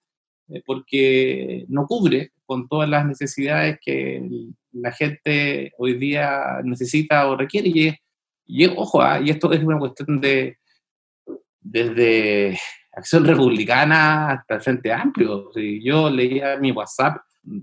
porque 0.66 1.66
no 1.68 1.88
cubre 1.88 2.32
con 2.46 2.68
todas 2.68 2.90
las 2.90 3.06
necesidades 3.06 3.80
que 3.84 4.22
la 4.72 4.92
gente 4.92 5.74
hoy 5.78 5.94
día 5.98 6.62
necesita 6.64 7.28
o 7.28 7.36
requiere. 7.36 7.70
Y, 7.70 7.96
y 8.46 8.68
ojo, 8.68 9.02
ah, 9.02 9.20
y 9.20 9.30
esto 9.30 9.52
es 9.52 9.64
una 9.64 9.80
cuestión 9.80 10.22
de 10.22 10.58
desde 11.60 12.60
Acción 12.92 13.26
Republicana 13.26 14.30
hasta 14.32 14.56
el 14.56 14.62
Frente 14.62 14.94
Amplio. 14.94 15.50
Si 15.54 15.84
yo 15.84 16.10
leía 16.10 16.58
mi 16.58 16.72
WhatsApp, 16.72 17.18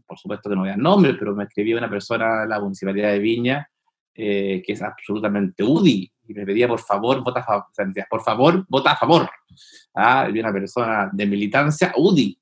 por 0.06 0.18
supuesto 0.18 0.50
que 0.50 0.56
no 0.56 0.62
había 0.62 0.76
nombre, 0.76 1.14
pero 1.14 1.34
me 1.34 1.44
escribía 1.44 1.78
una 1.78 1.88
persona 1.88 2.42
de 2.42 2.48
la 2.48 2.60
Municipalidad 2.60 3.12
de 3.12 3.18
Viña 3.18 3.68
eh, 4.14 4.62
que 4.66 4.74
es 4.74 4.82
absolutamente 4.82 5.64
UDI 5.64 6.12
y 6.28 6.34
me 6.34 6.44
pedía 6.44 6.68
por 6.68 6.80
favor, 6.80 7.24
vota 7.24 7.40
a 7.40 7.44
favor, 7.44 7.64
por 8.10 8.22
favor, 8.22 8.66
vota 8.68 8.92
a 8.92 8.96
favor. 8.96 9.30
Ah, 9.94 10.22
había 10.22 10.42
una 10.42 10.52
persona 10.52 11.10
de 11.12 11.26
militancia 11.26 11.94
UDI, 11.96 12.38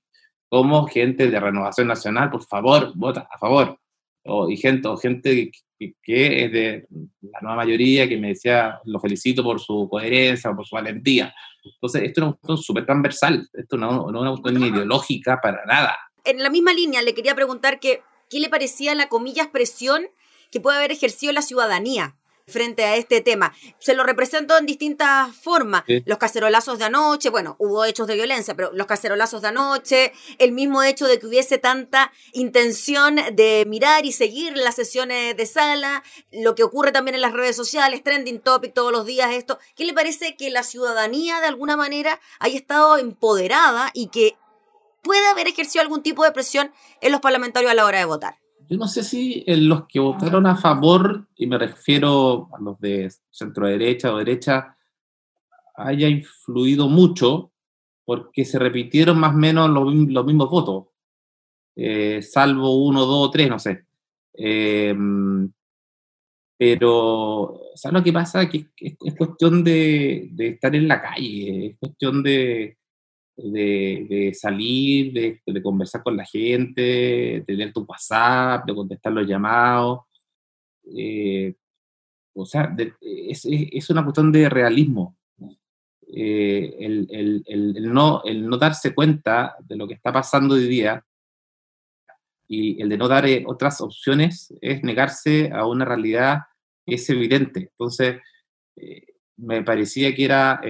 como 0.51 0.87
gente 0.87 1.31
de 1.31 1.41
Renovación 1.41 1.87
Nacional, 1.87 2.31
por 2.31 2.45
favor, 2.45 2.93
vota 2.95 3.27
a 3.31 3.39
favor 3.39 3.79
o, 4.25 4.51
y 4.51 4.57
gente, 4.57 4.89
o 4.89 4.97
gente 4.97 5.51
que, 5.79 6.45
es 6.45 6.53
de 6.53 6.87
la 7.23 7.41
nueva 7.41 7.57
mayoría 7.57 8.09
que 8.09 8.19
me 8.19 8.29
decía, 8.29 8.81
lo 8.85 9.01
felicito 9.01 9.43
por 9.43 9.61
su 9.61 9.89
coherencia, 9.89 10.53
por 10.53 10.67
su 10.67 10.75
valentía. 10.75 11.33
Entonces, 11.65 12.03
esto 12.03 12.21
es 12.21 12.27
una 12.27 12.33
cuestión 12.33 12.59
súper 12.59 12.85
transversal, 12.85 13.49
esto 13.53 13.77
no, 13.77 14.11
no 14.11 14.19
es 14.19 14.31
una 14.31 14.43
cuestión 14.43 14.75
ideológica 14.75 15.41
para 15.41 15.65
nada. 15.65 15.97
En 16.25 16.43
la 16.43 16.51
misma 16.51 16.75
línea, 16.75 17.01
le 17.01 17.15
quería 17.15 17.35
preguntar 17.35 17.81
que, 17.81 18.03
¿qué 18.29 18.41
le 18.41 18.51
parecía 18.51 18.95
la 18.95 19.09
comillas 19.09 19.47
presión 19.49 20.03
que 20.51 20.61
puede 20.61 20.77
haber 20.77 20.93
ejercido 20.93 21.33
la 21.33 21.43
ciudadanía 21.43 22.17
frente 22.51 22.85
a 22.85 22.97
este 22.97 23.21
tema. 23.21 23.55
Se 23.79 23.95
lo 23.95 24.05
representó 24.05 24.59
en 24.59 24.67
distintas 24.67 25.35
formas. 25.35 25.85
Los 26.05 26.19
cacerolazos 26.19 26.79
de 26.79 26.85
anoche, 26.85 27.31
bueno, 27.31 27.57
hubo 27.59 27.85
hechos 27.85 28.07
de 28.07 28.15
violencia, 28.15 28.55
pero 28.55 28.71
los 28.73 28.87
cacerolazos 28.87 29.43
de 29.43 29.49
anoche, 29.49 30.13
el 30.39 30.53
mismo 30.53 30.83
hecho 30.83 31.07
de 31.07 31.19
que 31.19 31.27
hubiese 31.27 31.59
tanta 31.59 32.13
intención 32.33 33.17
de 33.33 33.65
mirar 33.67 34.05
y 34.05 34.13
seguir 34.13 34.57
las 34.57 34.75
sesiones 34.75 35.37
de 35.37 35.47
sala, 35.47 36.03
lo 36.31 36.55
que 36.55 36.63
ocurre 36.63 36.93
también 36.93 37.15
en 37.15 37.21
las 37.21 37.33
redes 37.33 37.57
sociales, 37.57 38.03
trending 38.03 38.41
topic 38.41 38.75
todos 38.75 38.93
los 38.93 39.07
días, 39.07 39.33
esto. 39.33 39.59
¿Qué 39.77 39.85
le 39.85 39.95
parece 39.95 40.37
que 40.37 40.51
la 40.51 40.63
ciudadanía 40.63 41.41
de 41.41 41.47
alguna 41.47 41.77
manera 41.77 42.21
haya 42.39 42.57
estado 42.57 42.99
empoderada 42.99 43.91
y 43.95 44.09
que 44.09 44.37
pueda 45.03 45.31
haber 45.31 45.49
ejercido 45.49 45.83
algún 45.83 46.03
tipo 46.03 46.25
de 46.25 46.33
presión 46.33 46.73
en 47.01 47.13
los 47.13 47.21
parlamentarios 47.21 47.71
a 47.71 47.75
la 47.75 47.85
hora 47.85 47.99
de 47.99 48.05
votar? 48.05 48.41
Yo 48.71 48.77
no 48.77 48.87
sé 48.87 49.03
si 49.03 49.43
en 49.49 49.69
los 49.69 49.89
que 49.89 49.99
votaron 49.99 50.47
a 50.47 50.55
favor, 50.55 51.27
y 51.35 51.49
me 51.49 51.59
refiero 51.59 52.49
a 52.57 52.61
los 52.63 52.79
de 52.79 53.13
centro 53.29 53.67
derecha 53.67 54.15
o 54.15 54.19
derecha, 54.19 54.77
haya 55.75 56.07
influido 56.07 56.89
mucho, 56.89 57.51
porque 58.05 58.45
se 58.45 58.61
repitieron 58.61 59.19
más 59.19 59.35
o 59.35 59.39
menos 59.39 59.69
los, 59.71 60.25
mismos 60.25 60.49
votos, 60.49 60.87
eh, 61.75 62.23
salvo 62.23 62.85
uno, 62.87 63.07
dos, 63.07 63.33
tres, 63.33 63.51
no 63.51 63.59
sé. 63.59 63.87
Em, 64.35 65.51
pero, 66.57 67.61
¿sabes 67.75 67.99
lo 67.99 68.05
que 68.05 68.13
pasa? 68.13 68.49
Que 68.49 68.69
es, 68.77 68.97
cuestión 69.17 69.65
de, 69.65 70.29
de, 70.31 70.49
estar 70.51 70.73
en 70.77 70.87
la 70.87 71.03
calle, 71.03 71.67
es 71.67 71.79
cuestión 71.81 72.23
de, 72.23 72.79
de, 73.43 74.33
salir, 74.35 75.41
de, 75.45 75.63
conversar 75.63 76.03
con 76.03 76.17
la 76.17 76.25
gente, 76.25 77.45
de 77.47 77.55
leer 77.55 77.73
tu 77.73 77.85
WhatsApp, 77.89 78.67
de 78.67 78.75
contestar 78.75 79.13
los 79.13 79.27
llamados. 79.27 80.01
Eh, 80.97 81.55
o 82.35 82.45
sea, 82.45 82.75
es, 83.01 83.91
una 83.91 84.05
cuestión 84.05 84.33
de 84.33 84.49
realismo. 84.49 85.17
Eh, 86.13 86.77
el, 86.81 87.93
no, 87.93 88.23
el 88.25 88.49
no 88.49 88.57
darse 88.57 88.95
cuenta 88.95 89.55
de 89.61 89.77
lo 89.77 89.87
que 89.87 89.95
está 89.95 90.13
pasando 90.13 90.57
hoy 90.57 90.67
día 90.67 91.05
y 92.49 92.83
el 92.83 92.89
de 92.89 92.99
no 92.99 93.07
dar 93.07 93.27
eh, 93.27 93.45
otras 93.47 93.81
opciones 93.81 94.53
es 94.61 94.83
negarse 94.83 95.53
a 95.53 95.67
una 95.67 95.85
realidad 95.85 96.41
que 96.85 96.97
es 96.97 97.09
evidente. 97.11 97.71
Entonces, 97.71 98.21
me 99.37 99.63
parecía 99.63 100.15
que 100.15 100.25
era 100.25 100.61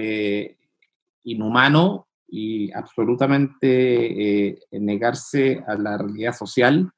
inhumano 1.23 2.07
y 2.31 2.71
absolutamente 2.71 4.47
eh, 4.47 4.59
negarse 4.71 5.61
a 5.67 5.75
la 5.75 5.97
realidad 5.97 6.33
social, 6.33 6.89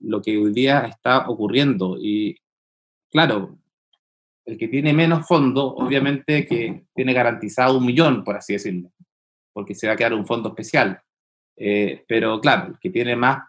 lo 0.00 0.22
que 0.22 0.38
hoy 0.38 0.52
día 0.52 0.86
está 0.86 1.28
ocurriendo. 1.28 1.96
Y 2.00 2.38
claro, 3.10 3.58
el 4.48 4.56
que 4.56 4.68
tiene 4.68 4.94
menos 4.94 5.26
fondo, 5.26 5.74
obviamente 5.74 6.46
que 6.46 6.86
tiene 6.94 7.12
garantizado 7.12 7.76
un 7.76 7.84
millón, 7.84 8.24
por 8.24 8.36
así 8.36 8.54
decirlo, 8.54 8.90
porque 9.52 9.74
se 9.74 9.86
va 9.86 9.92
a 9.92 9.96
quedar 9.96 10.14
un 10.14 10.26
fondo 10.26 10.48
especial. 10.48 11.02
Eh, 11.54 12.04
pero 12.06 12.40
claro, 12.40 12.68
el 12.68 12.78
que 12.78 12.88
tiene 12.88 13.14
más 13.14 13.42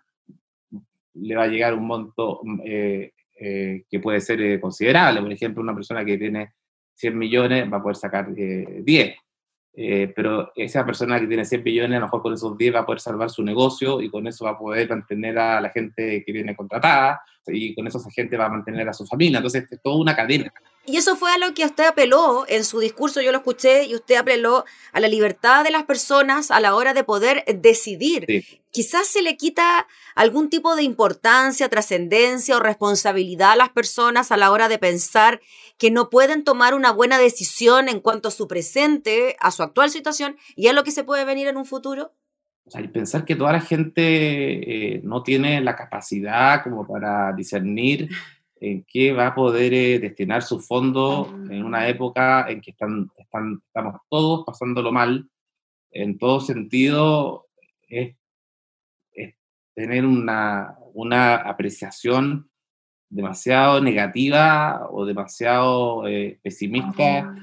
le 1.13 1.35
va 1.35 1.43
a 1.43 1.47
llegar 1.47 1.73
un 1.73 1.85
monto 1.85 2.41
eh, 2.65 3.13
eh, 3.39 3.83
que 3.89 3.99
puede 3.99 4.19
ser 4.19 4.59
considerable. 4.59 5.21
Por 5.21 5.31
ejemplo, 5.31 5.63
una 5.63 5.75
persona 5.75 6.03
que 6.03 6.17
tiene 6.17 6.53
100 6.95 7.17
millones 7.17 7.71
va 7.71 7.77
a 7.77 7.81
poder 7.81 7.95
sacar 7.95 8.33
10. 8.33 9.15
Pero 9.73 10.51
esa 10.55 10.85
persona 10.85 11.19
que 11.19 11.27
tiene 11.27 11.45
100 11.45 11.63
millones, 11.63 11.97
a 11.97 11.99
lo 11.99 12.05
mejor 12.07 12.21
con 12.21 12.33
esos 12.33 12.57
10 12.57 12.75
va 12.75 12.79
a 12.79 12.85
poder 12.85 12.99
salvar 12.99 13.29
su 13.29 13.43
negocio 13.43 14.01
y 14.01 14.09
con 14.09 14.27
eso 14.27 14.45
va 14.45 14.51
a 14.51 14.57
poder 14.57 14.89
mantener 14.89 15.39
a 15.39 15.61
la 15.61 15.69
gente 15.69 16.23
que 16.25 16.31
viene 16.31 16.55
contratada 16.55 17.21
y 17.47 17.73
con 17.75 17.87
eso 17.87 17.97
esa 17.97 18.11
gente 18.11 18.37
va 18.37 18.45
a 18.45 18.49
mantener 18.49 18.87
a 18.87 18.93
su 18.93 19.05
familia. 19.05 19.37
Entonces, 19.37 19.65
es 19.69 19.81
toda 19.81 19.97
una 19.97 20.15
cadena. 20.15 20.51
Y 20.85 20.97
eso 20.97 21.15
fue 21.15 21.31
a 21.31 21.37
lo 21.37 21.53
que 21.53 21.65
usted 21.65 21.85
apeló 21.85 22.45
en 22.47 22.63
su 22.63 22.79
discurso, 22.79 23.21
yo 23.21 23.31
lo 23.31 23.37
escuché, 23.37 23.85
y 23.85 23.95
usted 23.95 24.15
apeló 24.15 24.65
a 24.91 24.99
la 24.99 25.07
libertad 25.07 25.63
de 25.63 25.71
las 25.71 25.83
personas 25.83 26.51
a 26.51 26.59
la 26.59 26.75
hora 26.75 26.93
de 26.93 27.03
poder 27.03 27.43
decidir. 27.45 28.58
Quizás 28.71 29.07
se 29.07 29.23
le 29.23 29.35
quita 29.35 29.87
algún 30.15 30.49
tipo 30.49 30.75
de 30.75 30.83
importancia, 30.83 31.69
trascendencia 31.69 32.55
o 32.55 32.59
responsabilidad 32.59 33.51
a 33.51 33.55
las 33.55 33.69
personas 33.69 34.31
a 34.31 34.37
la 34.37 34.51
hora 34.51 34.69
de 34.69 34.77
pensar 34.77 35.41
que 35.79 35.89
no 35.89 36.09
pueden 36.09 36.43
tomar 36.43 36.75
una 36.75 36.91
buena 36.91 37.17
decisión 37.17 37.89
en 37.89 37.99
cuanto 37.99 38.27
a 38.27 38.31
su 38.31 38.47
presente, 38.47 39.35
a 39.39 39.49
su 39.49 39.63
actual 39.63 39.89
situación 39.89 40.37
y 40.55 40.67
a 40.67 40.73
lo 40.73 40.83
que 40.83 40.91
se 40.91 41.03
puede 41.03 41.25
venir 41.25 41.47
en 41.47 41.57
un 41.57 41.65
futuro. 41.65 42.13
O 42.65 42.71
sea, 42.71 42.81
y 42.81 42.87
pensar 42.89 43.25
que 43.25 43.35
toda 43.35 43.53
la 43.53 43.61
gente 43.61 44.03
eh, 44.03 45.01
no 45.03 45.23
tiene 45.23 45.59
la 45.61 45.75
capacidad 45.75 46.61
como 46.63 46.85
para 46.85 47.33
discernir 47.33 48.09
en 48.61 48.85
qué 48.87 49.13
va 49.13 49.27
a 49.27 49.35
poder 49.35 49.73
eh, 49.73 49.97
destinar 49.97 50.43
su 50.43 50.59
fondo 50.59 51.33
en 51.49 51.63
una 51.63 51.87
época 51.87 52.47
en 52.47 52.61
que 52.61 52.71
están, 52.71 53.09
están, 53.17 53.63
estamos 53.65 54.01
todos 54.09 54.45
pasándolo 54.45 54.91
mal. 54.91 55.27
En 55.91 56.19
todo 56.19 56.39
sentido, 56.39 57.47
es, 57.87 58.15
tener 59.75 60.05
una, 60.05 60.75
una, 60.93 61.35
apreciación 61.35 62.49
demasiado 63.09 63.81
negativa 63.81 64.87
o 64.91 65.05
demasiado 65.05 66.07
eh, 66.07 66.39
pesimista 66.43 67.33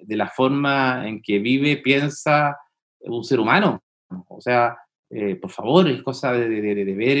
de 0.00 0.16
la 0.16 0.28
forma 0.28 1.08
en 1.08 1.22
que 1.22 1.38
vive, 1.38 1.78
piensa 1.78 2.56
un 3.00 3.24
ser 3.24 3.40
humano. 3.40 3.82
O 4.28 4.40
sea, 4.40 4.76
eh, 5.10 5.36
por 5.36 5.50
favor, 5.50 5.88
es 5.88 6.02
cosa 6.02 6.32
de, 6.32 6.48
de, 6.48 6.84
de 6.84 6.94
ver 6.94 7.18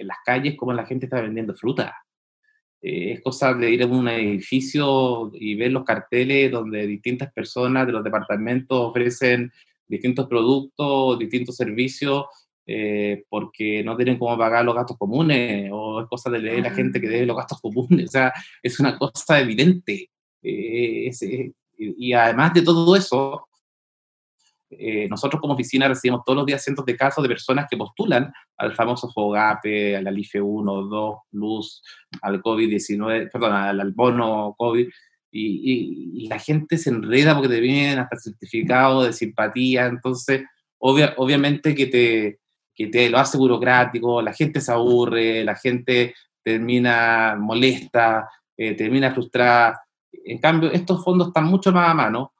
en 0.00 0.06
las 0.06 0.18
calles 0.24 0.56
cómo 0.56 0.72
la 0.72 0.86
gente 0.86 1.06
está 1.06 1.20
vendiendo 1.20 1.54
fruta 1.54 1.94
eh, 2.82 3.12
es 3.12 3.20
cosa 3.22 3.54
de 3.54 3.70
ir 3.70 3.82
a 3.84 3.86
un 3.86 4.08
edificio 4.08 5.30
y 5.34 5.54
ver 5.54 5.70
los 5.70 5.84
carteles 5.84 6.50
donde 6.50 6.84
distintas 6.86 7.32
personas 7.32 7.86
de 7.86 7.92
los 7.92 8.02
departamentos 8.02 8.76
ofrecen 8.76 9.52
distintos 9.86 10.26
productos, 10.26 11.18
distintos 11.18 11.56
servicios, 11.56 12.24
eh, 12.66 13.24
porque 13.28 13.82
no 13.82 13.96
tienen 13.96 14.18
cómo 14.18 14.38
pagar 14.38 14.64
los 14.64 14.74
gastos 14.74 14.96
comunes, 14.96 15.70
o 15.72 16.00
es 16.00 16.08
cosa 16.08 16.30
de 16.30 16.38
leer 16.38 16.60
a 16.60 16.70
la 16.70 16.74
gente 16.74 17.00
que 17.00 17.08
debe 17.08 17.26
los 17.26 17.36
gastos 17.36 17.60
comunes, 17.60 18.08
o 18.08 18.12
sea, 18.12 18.32
es 18.62 18.78
una 18.80 18.98
cosa 18.98 19.40
evidente. 19.40 20.10
Eh, 20.42 21.10
y 21.78 22.12
además 22.12 22.54
de 22.54 22.62
todo 22.62 22.94
eso, 22.94 23.48
eh, 24.78 25.06
nosotros 25.08 25.40
como 25.40 25.54
oficina 25.54 25.88
recibimos 25.88 26.22
todos 26.24 26.36
los 26.36 26.46
días 26.46 26.62
cientos 26.62 26.84
de 26.86 26.96
casos 26.96 27.22
de 27.22 27.28
personas 27.28 27.66
que 27.68 27.76
postulan 27.76 28.32
al 28.56 28.74
famoso 28.74 29.10
FOGAPE, 29.10 29.96
al 29.96 30.18
IFE 30.18 30.40
1, 30.40 30.82
2, 30.82 31.16
Luz, 31.32 31.82
al 32.22 32.40
COVID-19, 32.40 33.30
perdón, 33.30 33.52
al, 33.52 33.92
bono 33.92 34.54
COVID, 34.56 34.88
y, 35.30 36.26
la 36.28 36.38
gente 36.38 36.78
se 36.78 36.90
enreda 36.90 37.34
porque 37.34 37.48
te 37.48 37.60
vienen 37.60 37.98
hasta 37.98 38.16
certificado 38.16 39.02
de 39.02 39.12
simpatía, 39.12 39.86
entonces 39.86 40.44
obviamente 40.78 41.74
que 41.74 41.86
te, 41.86 42.40
que 42.74 42.86
te 42.86 43.10
lo 43.10 43.18
hace 43.18 43.38
burocrático, 43.38 44.22
la 44.22 44.32
gente 44.32 44.60
se 44.60 44.72
aburre, 44.72 45.44
la 45.44 45.54
gente 45.54 46.14
termina 46.42 47.36
molesta, 47.38 48.28
eh, 48.56 48.74
termina 48.74 49.12
frustrada. 49.12 49.82
En 50.24 50.38
cambio, 50.38 50.70
estos 50.70 51.02
fondos 51.04 51.28
están 51.28 51.44
mucho 51.44 51.72
más 51.72 51.90
a 51.90 51.94
mano 51.94 52.32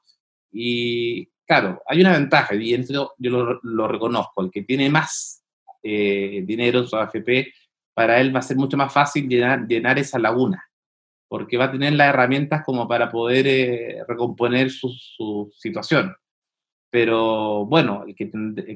y, 0.51 1.25
claro, 1.45 1.81
hay 1.87 2.01
una 2.01 2.13
ventaja, 2.13 2.55
y 2.55 2.75
yo 2.87 3.13
lo, 3.61 3.87
reconozco, 3.87 4.43
el 4.43 4.51
que 4.51 4.63
tiene 4.63 4.89
más 4.89 5.43
eh, 5.81 6.43
dinero 6.45 6.79
en 6.79 6.87
su 6.87 6.95
AFP, 6.95 7.51
para 7.93 8.19
él 8.19 8.35
va 8.35 8.39
a 8.39 8.43
ser 8.43 8.57
mucho 8.57 8.77
más 8.77 8.91
fácil 8.91 9.27
llenar, 9.27 9.67
llenar 9.67 9.99
esa 9.99 10.19
laguna, 10.19 10.63
porque 11.27 11.57
va 11.57 11.65
a 11.65 11.71
tener 11.71 11.93
las 11.93 12.09
herramientas 12.09 12.63
como 12.63 12.87
para 12.87 13.09
poder 13.11 13.47
eh, 13.47 14.03
recomponer 14.07 14.69
su, 14.69 15.51
situación. 15.55 16.15
Pero 16.93 17.65
bueno, 17.65 18.03
el 18.05 18.13
que, 18.13 18.29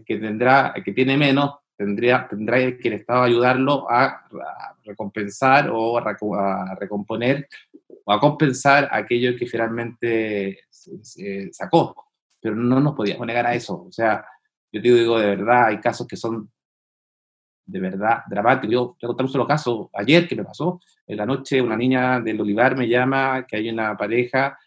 que 0.03 0.17
tendrá, 0.17 0.73
el 0.75 0.83
que 0.83 0.91
tiene 0.91 1.15
menos, 1.15 1.57
tendría, 1.77 2.27
tendrá 2.27 2.57
que 2.57 2.87
el 2.87 2.95
Estado 2.95 3.21
ayudarlo 3.21 3.85
a, 3.87 4.27
recompensar 4.83 5.69
o 5.71 5.99
a, 5.99 6.75
recomponer 6.79 7.47
o 8.05 8.11
a 8.11 8.19
compensar 8.19 8.89
aquello 8.91 9.37
que 9.37 9.45
finalmente 9.45 10.61
sacó 11.51 12.07
pero 12.39 12.55
no 12.55 12.79
nos 12.79 12.95
podíamos 12.95 13.27
negar 13.27 13.45
a 13.45 13.53
eso. 13.53 13.83
O 13.83 13.91
sea, 13.91 14.25
yo 14.71 14.81
te 14.81 14.87
digo, 14.93 15.19
de 15.19 15.35
verdad, 15.35 15.67
hay 15.67 15.79
casos 15.79 16.07
que 16.07 16.15
son 16.15 16.49
de 17.65 17.79
verdad 17.79 18.23
dramáticos. 18.27 18.71
Yo 18.71 18.95
te 18.99 19.05
contar 19.05 19.25
un 19.25 19.31
solo 19.31 19.45
caso 19.45 19.91
ayer 19.93 20.27
que 20.27 20.35
me 20.35 20.43
pasó. 20.43 20.79
En 21.05 21.17
la 21.17 21.25
noche 21.25 21.61
una 21.61 21.75
niña 21.75 22.19
del 22.19 22.41
Olivar 22.41 22.75
me 22.75 22.87
llama 22.87 23.45
que 23.45 23.57
hay 23.57 23.69
una 23.69 23.95
pareja 23.95 24.57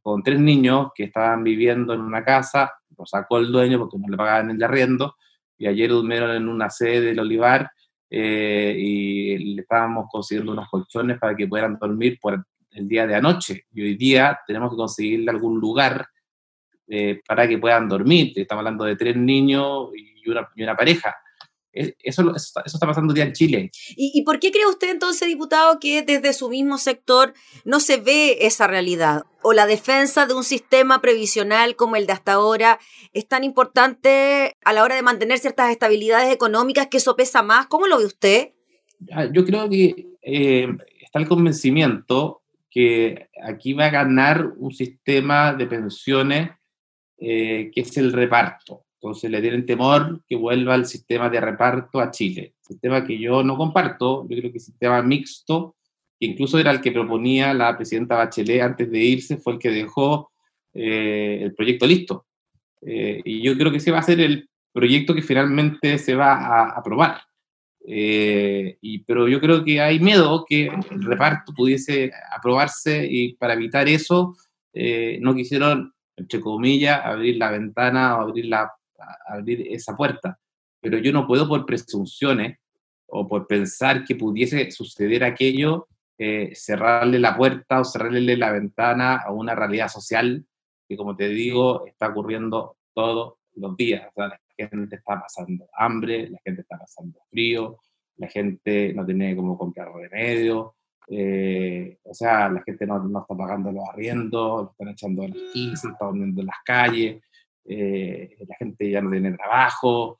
con 0.00 0.22
tres 0.22 0.40
niños 0.40 0.92
que 0.94 1.04
estaban 1.04 1.44
viviendo 1.44 1.92
en 1.92 2.00
una 2.00 2.24
casa, 2.24 2.72
lo 2.96 3.06
sacó 3.06 3.38
el 3.38 3.50
dueño 3.50 3.78
porque 3.78 3.98
no 3.98 4.08
le 4.08 4.16
pagaban 4.16 4.50
el 4.50 4.62
arriendo, 4.62 5.16
y 5.56 5.66
ayer 5.66 5.90
durmieron 5.90 6.30
en 6.30 6.48
una 6.48 6.70
sede 6.70 7.00
del 7.00 7.20
Olivar 7.20 7.70
eh, 8.10 8.74
y 8.76 9.54
le 9.54 9.62
estábamos 9.62 10.06
consiguiendo 10.10 10.52
unos 10.52 10.68
colchones 10.68 11.18
para 11.18 11.34
que 11.34 11.48
puedan 11.48 11.78
dormir 11.78 12.18
por 12.20 12.44
el 12.70 12.88
día 12.88 13.06
de 13.06 13.14
anoche. 13.14 13.64
Y 13.72 13.82
hoy 13.82 13.96
día 13.96 14.38
tenemos 14.46 14.70
que 14.70 14.76
conseguirle 14.76 15.30
algún 15.30 15.60
lugar 15.60 16.06
eh, 16.88 17.22
para 17.26 17.48
que 17.48 17.58
puedan 17.58 17.88
dormir. 17.88 18.32
Estamos 18.36 18.60
hablando 18.60 18.84
de 18.84 18.96
tres 18.96 19.16
niños 19.16 19.88
y 19.94 20.28
una, 20.28 20.48
una 20.56 20.76
pareja. 20.76 21.14
Eso, 21.74 22.32
eso, 22.34 22.60
está 22.64 22.86
pasando 22.86 23.12
día 23.12 23.24
en 23.24 23.32
Chile. 23.32 23.70
¿Y, 23.96 24.12
¿Y, 24.14 24.22
por 24.22 24.38
qué 24.38 24.52
cree 24.52 24.66
usted 24.66 24.90
entonces, 24.90 25.26
diputado, 25.26 25.80
que 25.80 26.02
desde 26.02 26.32
su 26.32 26.48
mismo 26.48 26.78
sector 26.78 27.34
no 27.64 27.80
se 27.80 27.96
ve 27.96 28.38
esa 28.42 28.66
realidad? 28.66 29.24
¿O 29.42 29.52
la 29.52 29.66
defensa 29.66 30.26
de 30.26 30.34
un 30.34 30.44
sistema 30.44 31.00
previsional 31.00 31.74
como 31.74 31.96
el 31.96 32.06
de 32.06 32.12
hasta 32.12 32.34
ahora 32.34 32.78
es 33.12 33.26
tan 33.26 33.42
importante 33.42 34.56
a 34.64 34.72
la 34.72 34.84
hora 34.84 34.94
de 34.94 35.02
mantener 35.02 35.38
ciertas 35.38 35.70
estabilidades 35.70 36.32
económicas 36.32 36.86
que 36.86 36.98
eso 36.98 37.16
pesa 37.16 37.42
más? 37.42 37.66
¿Cómo 37.66 37.86
lo 37.86 37.98
ve 37.98 38.06
usted? 38.06 38.52
Yo 39.32 39.44
creo 39.44 39.68
que 39.68 40.06
eh, 40.22 40.68
está 41.00 41.18
el 41.18 41.28
convencimiento 41.28 42.42
que 42.70 43.28
aquí 43.42 43.72
va 43.72 43.86
a 43.86 43.90
ganar 43.90 44.52
un 44.56 44.72
sistema 44.72 45.54
de 45.54 45.66
pensiones 45.66 46.50
eh, 47.18 47.70
que 47.72 47.80
es 47.80 47.96
el 47.96 48.12
reparto. 48.12 48.83
Entonces 49.04 49.30
le 49.30 49.42
tienen 49.42 49.66
temor 49.66 50.22
que 50.26 50.34
vuelva 50.34 50.74
el 50.74 50.86
sistema 50.86 51.28
de 51.28 51.38
reparto 51.38 52.00
a 52.00 52.10
Chile. 52.10 52.54
Sistema 52.62 53.04
que 53.04 53.18
yo 53.18 53.42
no 53.42 53.54
comparto, 53.54 54.26
yo 54.26 54.34
creo 54.38 54.50
que 54.50 54.56
el 54.56 54.64
sistema 54.64 55.02
mixto, 55.02 55.76
que 56.18 56.24
incluso 56.24 56.58
era 56.58 56.70
el 56.70 56.80
que 56.80 56.90
proponía 56.90 57.52
la 57.52 57.76
presidenta 57.76 58.16
Bachelet 58.16 58.62
antes 58.62 58.90
de 58.90 58.98
irse, 58.98 59.36
fue 59.36 59.52
el 59.52 59.58
que 59.58 59.68
dejó 59.68 60.32
eh, 60.72 61.40
el 61.42 61.54
proyecto 61.54 61.86
listo. 61.86 62.24
Eh, 62.80 63.20
y 63.26 63.42
yo 63.42 63.58
creo 63.58 63.70
que 63.70 63.76
ese 63.76 63.90
va 63.90 63.98
a 63.98 64.02
ser 64.02 64.20
el 64.20 64.48
proyecto 64.72 65.14
que 65.14 65.20
finalmente 65.20 65.98
se 65.98 66.14
va 66.14 66.32
a 66.32 66.70
aprobar. 66.70 67.20
y, 67.86 68.98
pero 69.00 69.28
yo 69.28 69.38
creo 69.38 69.62
que 69.62 69.82
hay 69.82 70.00
miedo 70.00 70.46
que 70.48 70.68
el 70.90 71.02
reparto 71.04 71.52
pudiese 71.52 72.10
aprobarse 72.34 73.06
y 73.06 73.34
para 73.34 73.52
evitar 73.52 73.86
eso 73.86 74.34
no 75.20 75.34
quisieron 75.34 75.92
entre 76.16 76.40
comillas, 76.40 77.00
abrir 77.04 77.36
la 77.36 77.50
ventana 77.50 78.16
o 78.16 78.22
abrir, 78.22 78.46
la, 78.46 78.70
abrir 79.26 79.66
esa 79.70 79.96
puerta. 79.96 80.38
Pero 80.80 80.98
yo 80.98 81.12
no 81.12 81.26
puedo 81.26 81.48
por 81.48 81.64
presunciones 81.66 82.58
o 83.06 83.26
por 83.26 83.46
pensar 83.46 84.04
que 84.04 84.16
pudiese 84.16 84.70
suceder 84.70 85.24
aquello, 85.24 85.88
eh, 86.18 86.52
cerrarle 86.54 87.18
la 87.18 87.36
puerta 87.36 87.80
o 87.80 87.84
cerrarle 87.84 88.36
la 88.36 88.52
ventana 88.52 89.16
a 89.16 89.32
una 89.32 89.54
realidad 89.54 89.88
social 89.88 90.44
que, 90.88 90.96
como 90.96 91.16
te 91.16 91.28
digo, 91.28 91.86
está 91.86 92.08
ocurriendo 92.08 92.76
todos 92.92 93.34
los 93.54 93.76
días. 93.76 94.10
la 94.16 94.38
gente 94.56 94.96
está 94.96 95.20
pasando 95.20 95.68
hambre, 95.74 96.28
la 96.28 96.38
gente 96.44 96.62
está 96.62 96.78
pasando 96.78 97.20
frío, 97.30 97.78
la 98.16 98.28
gente 98.28 98.92
no 98.94 99.04
tiene 99.04 99.34
cómo 99.34 99.58
comprar 99.58 99.92
remedios, 99.92 100.72
eh, 101.08 101.98
o 102.04 102.14
sea, 102.14 102.48
la 102.48 102.62
gente 102.62 102.86
no, 102.86 102.98
no, 102.98 103.20
está 103.20 103.36
pagando 103.36 103.70
los 103.70 103.84
arriendos, 103.88 104.70
están 104.70 104.88
echando 104.88 105.22
a 105.22 105.28
las 105.28 105.38
15, 105.52 105.88
está 105.88 106.06
durmiendo 106.06 106.40
en 106.40 106.46
las 106.46 106.56
calles, 106.64 107.22
eh, 107.64 108.36
la 108.46 108.56
gente 108.56 108.90
ya 108.90 109.00
no 109.00 109.10
tiene 109.10 109.32
trabajo, 109.32 110.18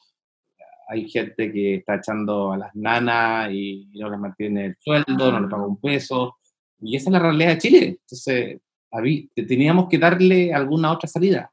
hay 0.88 1.08
gente 1.08 1.52
que 1.52 1.76
está 1.76 1.96
echando 1.96 2.52
a 2.52 2.58
las 2.58 2.74
nanas 2.74 3.50
y 3.52 3.88
no 3.94 4.10
les 4.10 4.18
mantiene 4.18 4.66
el 4.66 4.76
sueldo, 4.78 5.32
no 5.32 5.40
les 5.40 5.50
paga 5.50 5.66
un 5.66 5.80
peso, 5.80 6.36
y 6.80 6.96
esa 6.96 7.08
es 7.08 7.12
la 7.12 7.18
realidad 7.18 7.50
de 7.50 7.58
Chile. 7.58 7.98
Entonces, 8.00 8.60
teníamos 9.48 9.88
que 9.88 9.98
darle 9.98 10.52
alguna 10.52 10.92
otra 10.92 11.08
salida. 11.08 11.50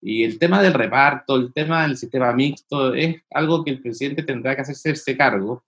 Y 0.00 0.22
el 0.22 0.38
tema 0.38 0.62
del 0.62 0.74
reparto, 0.74 1.36
el 1.36 1.52
tema 1.52 1.82
del 1.82 1.96
sistema 1.96 2.32
mixto, 2.32 2.94
es 2.94 3.16
algo 3.30 3.64
que 3.64 3.72
el 3.72 3.80
presidente 3.80 4.22
tendrá 4.22 4.54
que 4.54 4.62
hacerse 4.62 5.16
cargo 5.16 5.64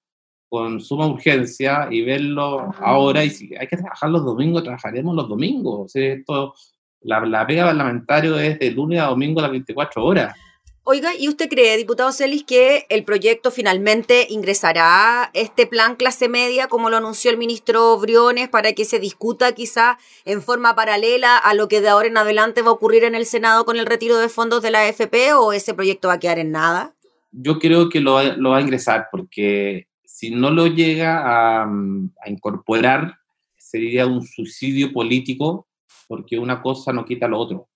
con 0.48 0.80
suma 0.80 1.06
urgencia 1.06 1.88
y 1.90 2.02
verlo 2.02 2.72
ahora. 2.78 3.24
Y 3.24 3.30
si 3.30 3.54
hay 3.56 3.66
que 3.66 3.76
trabajar 3.76 4.10
los 4.10 4.24
domingos, 4.24 4.62
trabajaremos 4.62 5.14
los 5.14 5.28
domingos. 5.28 5.80
O 5.86 5.88
sea, 5.88 6.12
esto, 6.12 6.54
la, 7.02 7.24
la 7.24 7.46
pega 7.46 7.66
parlamentaria 7.66 8.44
es 8.44 8.58
de 8.58 8.70
lunes 8.70 9.00
a 9.00 9.06
domingo 9.06 9.40
a 9.40 9.42
las 9.42 9.50
24 9.52 10.04
horas. 10.04 10.36
Oiga, 10.82 11.14
¿y 11.16 11.28
usted 11.28 11.48
cree, 11.48 11.76
diputado 11.76 12.10
Celis, 12.10 12.42
que 12.42 12.86
el 12.88 13.04
proyecto 13.04 13.50
finalmente 13.50 14.26
ingresará 14.30 15.30
este 15.34 15.66
plan 15.66 15.94
clase 15.94 16.28
media, 16.28 16.68
como 16.68 16.88
lo 16.90 16.96
anunció 16.96 17.30
el 17.30 17.36
ministro 17.36 17.98
Briones, 17.98 18.48
para 18.48 18.72
que 18.72 18.84
se 18.84 18.98
discuta 18.98 19.54
quizá 19.54 19.98
en 20.24 20.42
forma 20.42 20.74
paralela 20.74 21.36
a 21.36 21.54
lo 21.54 21.68
que 21.68 21.80
de 21.80 21.90
ahora 21.90 22.08
en 22.08 22.16
adelante 22.16 22.62
va 22.62 22.70
a 22.70 22.72
ocurrir 22.72 23.04
en 23.04 23.14
el 23.14 23.26
Senado 23.26 23.66
con 23.66 23.76
el 23.76 23.86
retiro 23.86 24.16
de 24.18 24.28
fondos 24.28 24.62
de 24.62 24.70
la 24.70 24.80
AFP 24.80 25.34
o 25.34 25.52
ese 25.52 25.74
proyecto 25.74 26.08
va 26.08 26.14
a 26.14 26.18
quedar 26.18 26.38
en 26.38 26.50
nada? 26.50 26.94
Yo 27.30 27.58
creo 27.58 27.88
que 27.88 28.00
lo, 28.00 28.14
va 28.14 28.56
a 28.56 28.60
ingresar 28.60 29.08
porque 29.12 29.86
si 30.04 30.30
no 30.30 30.50
lo 30.50 30.66
llega 30.66 31.20
a, 31.24 31.62
a 31.64 32.30
incorporar 32.30 33.18
sería 33.58 34.06
un 34.06 34.26
suicidio 34.26 34.92
político 34.92 35.68
porque 36.10 36.36
una 36.36 36.60
cosa 36.60 36.92
no 36.92 37.04
quita 37.04 37.28
lo 37.28 37.38
otro. 37.38 37.68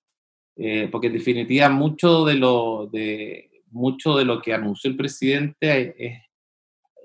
Eh, 0.56 0.88
porque 0.90 1.06
en 1.06 1.12
definitiva 1.12 1.68
mucho 1.68 2.24
de, 2.24 2.34
lo, 2.34 2.88
de, 2.92 3.62
mucho 3.70 4.16
de 4.16 4.24
lo 4.24 4.42
que 4.42 4.52
anunció 4.52 4.90
el 4.90 4.96
presidente 4.96 5.94
es, 5.96 6.18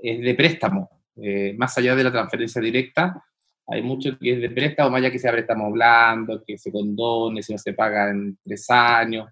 es 0.01 0.21
de 0.21 0.33
préstamo, 0.33 0.89
eh, 1.17 1.53
más 1.55 1.77
allá 1.77 1.95
de 1.95 2.03
la 2.03 2.11
transferencia 2.11 2.59
directa, 2.59 3.23
hay 3.67 3.83
mucho 3.83 4.17
que 4.17 4.31
es 4.33 4.41
de 4.41 4.49
préstamo, 4.49 4.89
más 4.89 5.01
allá 5.01 5.11
que 5.11 5.19
sea 5.19 5.31
préstamo 5.31 5.71
blando, 5.71 6.43
que 6.43 6.57
se 6.57 6.71
condone, 6.71 7.43
si 7.43 7.53
no 7.53 7.59
se 7.59 7.73
paga 7.73 8.09
en 8.09 8.35
tres 8.43 8.67
años. 8.71 9.29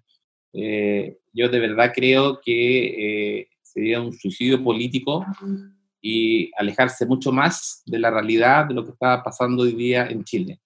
Eh, 0.52 1.18
yo 1.32 1.48
de 1.48 1.58
verdad 1.58 1.92
creo 1.92 2.40
que 2.40 3.48
sería 3.60 4.00
un 4.00 4.12
suicidio 4.12 4.62
político 4.62 5.26
y 6.00 6.48
alejarse 6.56 7.06
mucho 7.06 7.32
más 7.32 7.82
de 7.86 7.98
la 7.98 8.12
realidad 8.12 8.66
de 8.66 8.74
lo 8.74 8.84
que 8.84 8.92
está 8.92 9.20
pasando 9.20 9.64
hoy 9.64 9.72
día 9.72 10.06
en 10.06 10.22
Chile 10.22 10.60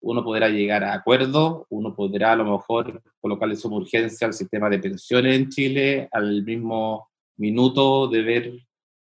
uno 0.00 0.22
podrá 0.22 0.48
llegar 0.48 0.84
a 0.84 0.94
acuerdos, 0.94 1.64
uno 1.70 1.94
podrá 1.94 2.32
a 2.32 2.36
lo 2.36 2.44
mejor 2.44 3.02
colocarle 3.20 3.56
su 3.56 3.68
urgencia 3.68 4.26
al 4.26 4.34
sistema 4.34 4.70
de 4.70 4.78
pensiones 4.78 5.36
en 5.36 5.48
Chile, 5.48 6.08
al 6.12 6.44
mismo 6.44 7.08
minuto 7.36 8.08
de 8.08 8.22
ver 8.22 8.52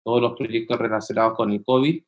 todos 0.04 0.22
los 0.22 0.38
proyectos 0.38 0.78
relacionados 0.78 1.36
con 1.36 1.52
el 1.52 1.64
COVID, 1.64 2.02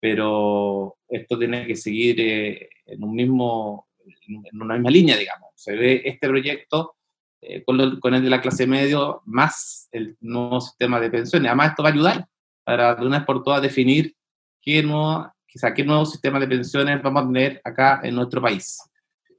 pero 0.00 0.96
esto 1.08 1.38
tiene 1.38 1.66
que 1.66 1.76
seguir 1.76 2.20
eh, 2.20 2.68
en, 2.86 3.02
un 3.02 3.14
mismo, 3.14 3.88
en 4.26 4.60
una 4.60 4.74
misma 4.74 4.90
línea, 4.90 5.16
digamos. 5.16 5.50
Se 5.54 5.74
ve 5.74 6.02
este 6.04 6.28
proyecto 6.28 6.96
eh, 7.40 7.62
con, 7.64 8.00
con, 8.00 8.14
el 8.14 8.22
de 8.22 8.30
la 8.30 8.40
clase 8.40 8.66
medio 8.66 9.22
más 9.24 9.88
el 9.92 10.16
nuevo 10.20 10.60
sistema 10.60 11.00
de 11.00 11.10
pensiones. 11.10 11.48
Además, 11.48 11.70
esto 11.70 11.82
va 11.82 11.90
a 11.90 11.92
ayudar 11.92 12.28
para 12.64 12.94
de 12.94 13.06
una 13.06 13.18
vez 13.18 13.26
por 13.26 13.42
todas 13.42 13.62
definir 13.62 14.14
qué 14.60 14.82
no 14.82 15.32
quizá 15.56 15.72
qué 15.72 15.82
nuevo 15.82 16.04
sistema 16.04 16.38
de 16.38 16.46
pensiones 16.46 17.02
vamos 17.02 17.22
a 17.22 17.26
tener 17.26 17.62
acá 17.64 18.00
en 18.02 18.14
nuestro 18.14 18.42
país. 18.42 18.78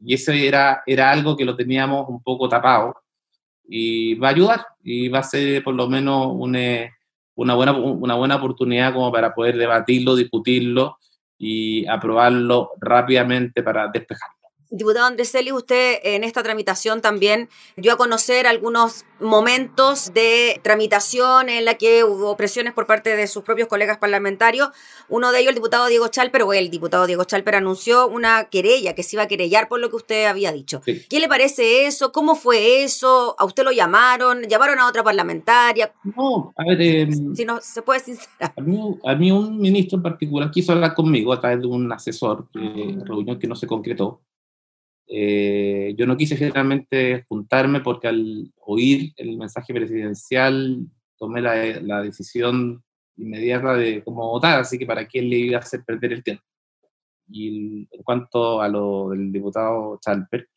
Y 0.03 0.15
eso 0.15 0.31
era, 0.31 0.81
era 0.87 1.11
algo 1.11 1.37
que 1.37 1.45
lo 1.45 1.55
teníamos 1.55 2.09
un 2.09 2.23
poco 2.23 2.49
tapado 2.49 2.95
y 3.63 4.15
va 4.15 4.29
a 4.29 4.31
ayudar 4.31 4.65
y 4.81 5.09
va 5.09 5.19
a 5.19 5.23
ser 5.23 5.63
por 5.63 5.75
lo 5.75 5.87
menos 5.87 6.29
una, 6.33 6.89
una, 7.35 7.53
buena, 7.53 7.73
una 7.73 8.15
buena 8.15 8.35
oportunidad 8.37 8.93
como 8.93 9.11
para 9.11 9.31
poder 9.35 9.57
debatirlo, 9.57 10.15
discutirlo 10.15 10.97
y 11.37 11.85
aprobarlo 11.85 12.71
rápidamente 12.81 13.61
para 13.61 13.87
despejarlo. 13.87 14.36
Diputado 14.69 15.05
Andrés 15.05 15.31
Celis, 15.31 15.53
usted 15.53 15.99
en 16.03 16.25
esta 16.25 16.43
tramitación 16.43 17.01
también 17.01 17.47
dio 17.77 17.93
a 17.93 17.97
conocer 17.97 18.47
algunos 18.47 19.05
momentos 19.21 20.13
de 20.13 20.59
tramitación 20.61 21.47
en 21.47 21.63
la 21.63 21.75
que 21.75 22.03
hubo 22.03 22.35
presiones 22.35 22.73
por 22.73 22.85
parte 22.85 23.15
de 23.15 23.27
sus 23.27 23.43
propios 23.43 23.69
colegas 23.69 23.97
parlamentarios. 23.97 24.69
Uno 25.07 25.31
de 25.31 25.39
ellos, 25.39 25.49
el 25.49 25.55
diputado 25.55 25.87
Diego 25.87 26.09
Chalper, 26.09 26.43
o 26.43 26.53
el 26.53 26.69
diputado 26.69 27.07
Diego 27.07 27.23
Chalper 27.23 27.55
anunció 27.55 28.09
una 28.09 28.49
querella 28.49 28.93
que 28.93 29.03
se 29.03 29.15
iba 29.15 29.23
a 29.23 29.27
querellar 29.27 29.69
por 29.69 29.79
lo 29.79 29.89
que 29.89 29.95
usted 29.95 30.25
había 30.25 30.51
dicho. 30.51 30.81
¿Qué 30.83 31.19
le 31.19 31.29
parece 31.29 31.87
eso? 31.87 32.11
¿Cómo 32.11 32.35
fue 32.35 32.83
eso? 32.83 33.35
¿A 33.39 33.45
usted 33.45 33.63
lo 33.63 33.71
llamaron? 33.71 34.43
¿Llamaron 34.43 34.79
a 34.79 34.87
otra 34.87 35.01
parlamentaria? 35.01 35.93
No, 36.03 36.53
a 36.57 36.63
ver... 36.65 36.81
Eh, 36.81 37.09
si 37.35 37.45
no, 37.45 37.61
se 37.61 37.81
puede 37.81 38.01
sincerar. 38.01 38.53
A 38.55 38.61
mí, 38.61 38.79
a 39.05 39.15
mí 39.15 39.31
un 39.31 39.59
ministro 39.59 39.97
en 39.97 40.03
particular 40.03 40.51
quiso 40.51 40.73
hablar 40.73 40.93
conmigo 40.93 41.31
a 41.31 41.39
través 41.39 41.61
de 41.61 41.67
un 41.67 41.89
asesor, 41.91 42.47
eh, 42.55 42.97
reunión 43.05 43.39
que 43.39 43.47
no 43.47 43.55
se 43.55 43.65
concretó 43.65 44.19
eh, 45.09 45.93
yo 45.97 46.05
no 46.05 46.17
quise 46.17 46.35
generalmente 46.35 47.23
juntarme 47.29 47.79
porque 47.79 48.09
al 48.09 48.51
oír 48.57 49.13
el 49.15 49.37
mensaje 49.37 49.73
presidencial 49.73 50.85
tomé 51.17 51.41
la, 51.41 51.79
la, 51.81 52.01
decisión 52.01 52.83
inmediata 53.15 53.75
de 53.75 54.03
cómo 54.03 54.29
votar, 54.29 54.59
así 54.59 54.77
que 54.77 54.85
para 54.85 55.07
quién 55.07 55.29
le 55.29 55.37
iba 55.37 55.57
a 55.57 55.61
hacer 55.61 55.83
perder 55.85 56.13
el 56.13 56.23
tiempo. 56.23 56.43
Y 57.29 57.87
en 57.89 58.03
cuanto 58.03 58.61
a 58.61 58.67
lo 58.67 59.09
del 59.09 59.31
diputado 59.31 59.97
Chalper, 60.01 60.47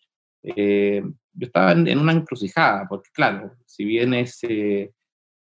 eh, 0.43 1.03
yo 1.33 1.47
estaba 1.47 1.73
en, 1.73 1.99
una 1.99 2.13
encrucijada, 2.13 2.87
porque 2.89 3.11
claro, 3.13 3.57
si 3.67 3.85
bien 3.85 4.15
es 4.15 4.39
eh, 4.43 4.93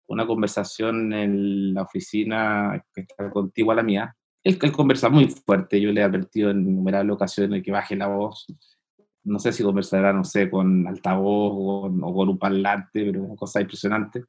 una 0.07 0.27
conversación 0.27 1.13
en 1.13 1.75
la 1.75 1.83
oficina 1.83 2.83
que 2.95 3.03
está 3.03 3.31
contigua 3.31 3.73
a 3.73 3.77
la 3.77 3.83
mía, 3.83 4.17
él, 4.45 4.59
él 4.61 4.73
conversa 4.73 5.09
muy 5.09 5.29
fuerte, 5.29 5.81
yo 5.81 5.93
le 5.93 6.01
he 6.01 6.05
advertido 6.05 6.51
en 6.51 6.61
innumerables 6.61 7.15
ocasiones 7.15 7.63
que 7.63 7.73
baje 7.73 7.97
la 7.97 8.09
voz, 8.09 8.47
no 9.29 9.39
sé 9.39 9.53
si 9.53 9.63
conversará, 9.63 10.13
no 10.13 10.25
sé, 10.25 10.51
con 10.51 10.87
altavoz 10.87 11.53
o, 11.55 12.15
con 12.15 12.29
un 12.29 12.39
parlante, 12.39 13.05
pero 13.05 13.21
es 13.21 13.27
una 13.27 13.37
cosa 13.37 13.61
impresionante. 13.61 14.25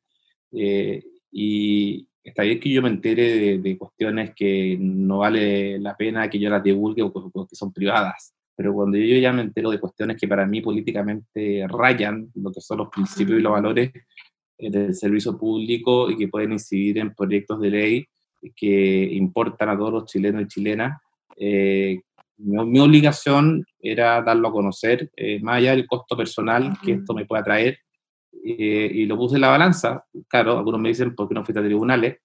Eh, 0.52 1.04
y 1.32 2.08
está 2.24 2.44
bien 2.44 2.60
que 2.60 2.70
yo 2.70 2.82
me 2.82 2.90
entere 2.90 3.60
de, 3.60 3.78
cuestiones 3.78 4.34
que 4.36 4.78
no 4.80 5.20
vale 5.20 5.80
la 5.80 5.96
pena 5.96 6.30
que 6.30 6.40
yo 6.40 6.50
las 6.50 6.64
divulgue 6.64 7.02
o, 7.02 7.12
que 7.14 7.56
son 7.56 7.72
privadas. 7.72 8.34
Pero 8.56 8.74
cuando 8.74 8.98
yo 8.98 9.18
ya 9.18 9.32
me 9.32 9.42
entero 9.42 9.72
de 9.72 9.80
cuestiones 9.80 10.18
que 10.18 10.28
para 10.28 10.46
mí 10.46 10.62
políticamente 10.62 11.66
rayan 11.68 12.30
lo 12.36 12.52
que 12.52 12.62
son 12.62 12.80
los 12.80 12.90
principios 12.90 13.40
y 13.40 13.42
los 13.42 13.54
valores 13.54 13.92
eh, 14.58 14.70
del 14.70 14.94
servicio 14.94 15.38
público 15.38 16.10
y 16.12 16.18
que 16.18 16.28
pueden 16.28 16.52
incidir 16.54 16.98
en 16.98 17.14
proyectos 17.14 17.62
de 17.62 17.70
ley 17.70 18.06
que 18.56 19.10
importan 19.14 19.70
a 19.70 19.78
todos 19.78 19.92
los 19.92 20.06
chilenos 20.06 20.44
y 20.44 20.48
chilenas, 20.48 21.02
eh, 21.38 22.02
mi, 22.40 22.80
obligación 22.80 23.66
era 23.80 24.22
darlo 24.22 24.48
a 24.48 24.52
conocer, 24.52 25.12
eh, 25.16 25.40
más 25.42 25.58
allá 25.58 25.72
del 25.72 25.88
costo 25.88 26.16
personal 26.16 26.78
que 26.84 26.94
esto 26.94 27.14
me 27.14 27.26
pueda 27.26 27.44
traer, 27.44 27.80
eh, 28.32 28.90
y 28.94 29.06
lo 29.06 29.18
puse 29.18 29.36
en 29.36 29.42
la 29.42 29.50
balanza. 29.50 30.06
Claro, 30.28 30.58
algunos 30.58 30.80
me 30.80 30.90
dicen, 30.90 31.16
¿por 31.16 31.28
qué 31.28 31.36
no 31.36 31.44
fuiste 31.44 31.60
a 31.60 31.64
tribunales? 31.64 32.18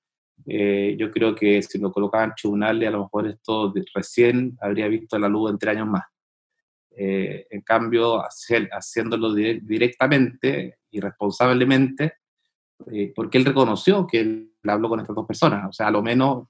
Eh, 0.46 0.96
yo 0.98 1.11
creo 1.11 1.35
que 1.35 1.62
si 1.62 1.79
lo 1.79 1.92
colocaban 1.92 2.31
en 2.31 2.35
tribunales, 2.37 2.88
a 2.88 2.92
lo 2.92 3.03
mejor 3.05 3.29
esto 3.29 3.72
recién 3.94 4.57
habría 4.61 4.88
visto 4.88 5.18
la 5.18 5.29
luz 5.29 5.50
entre 5.50 5.70
años 5.70 5.88
más. 5.88 6.05
en 6.96 7.61
cambio, 7.62 8.20
haciéndolo 8.20 9.35
directamente 9.35 10.79
y 10.92 11.00
responsablemente, 11.00 12.12
porque 13.16 13.38
él 13.38 13.44
reconoció 13.44 14.07
que 14.07 14.20
él 14.20 14.53
habló 14.64 14.88
con 14.88 15.00
estas 15.00 15.16
dos 15.16 15.27
personas, 15.27 15.68
o 15.68 15.72
sea, 15.72 15.88
a 15.88 15.90
lo 15.90 16.03
menos 16.03 16.46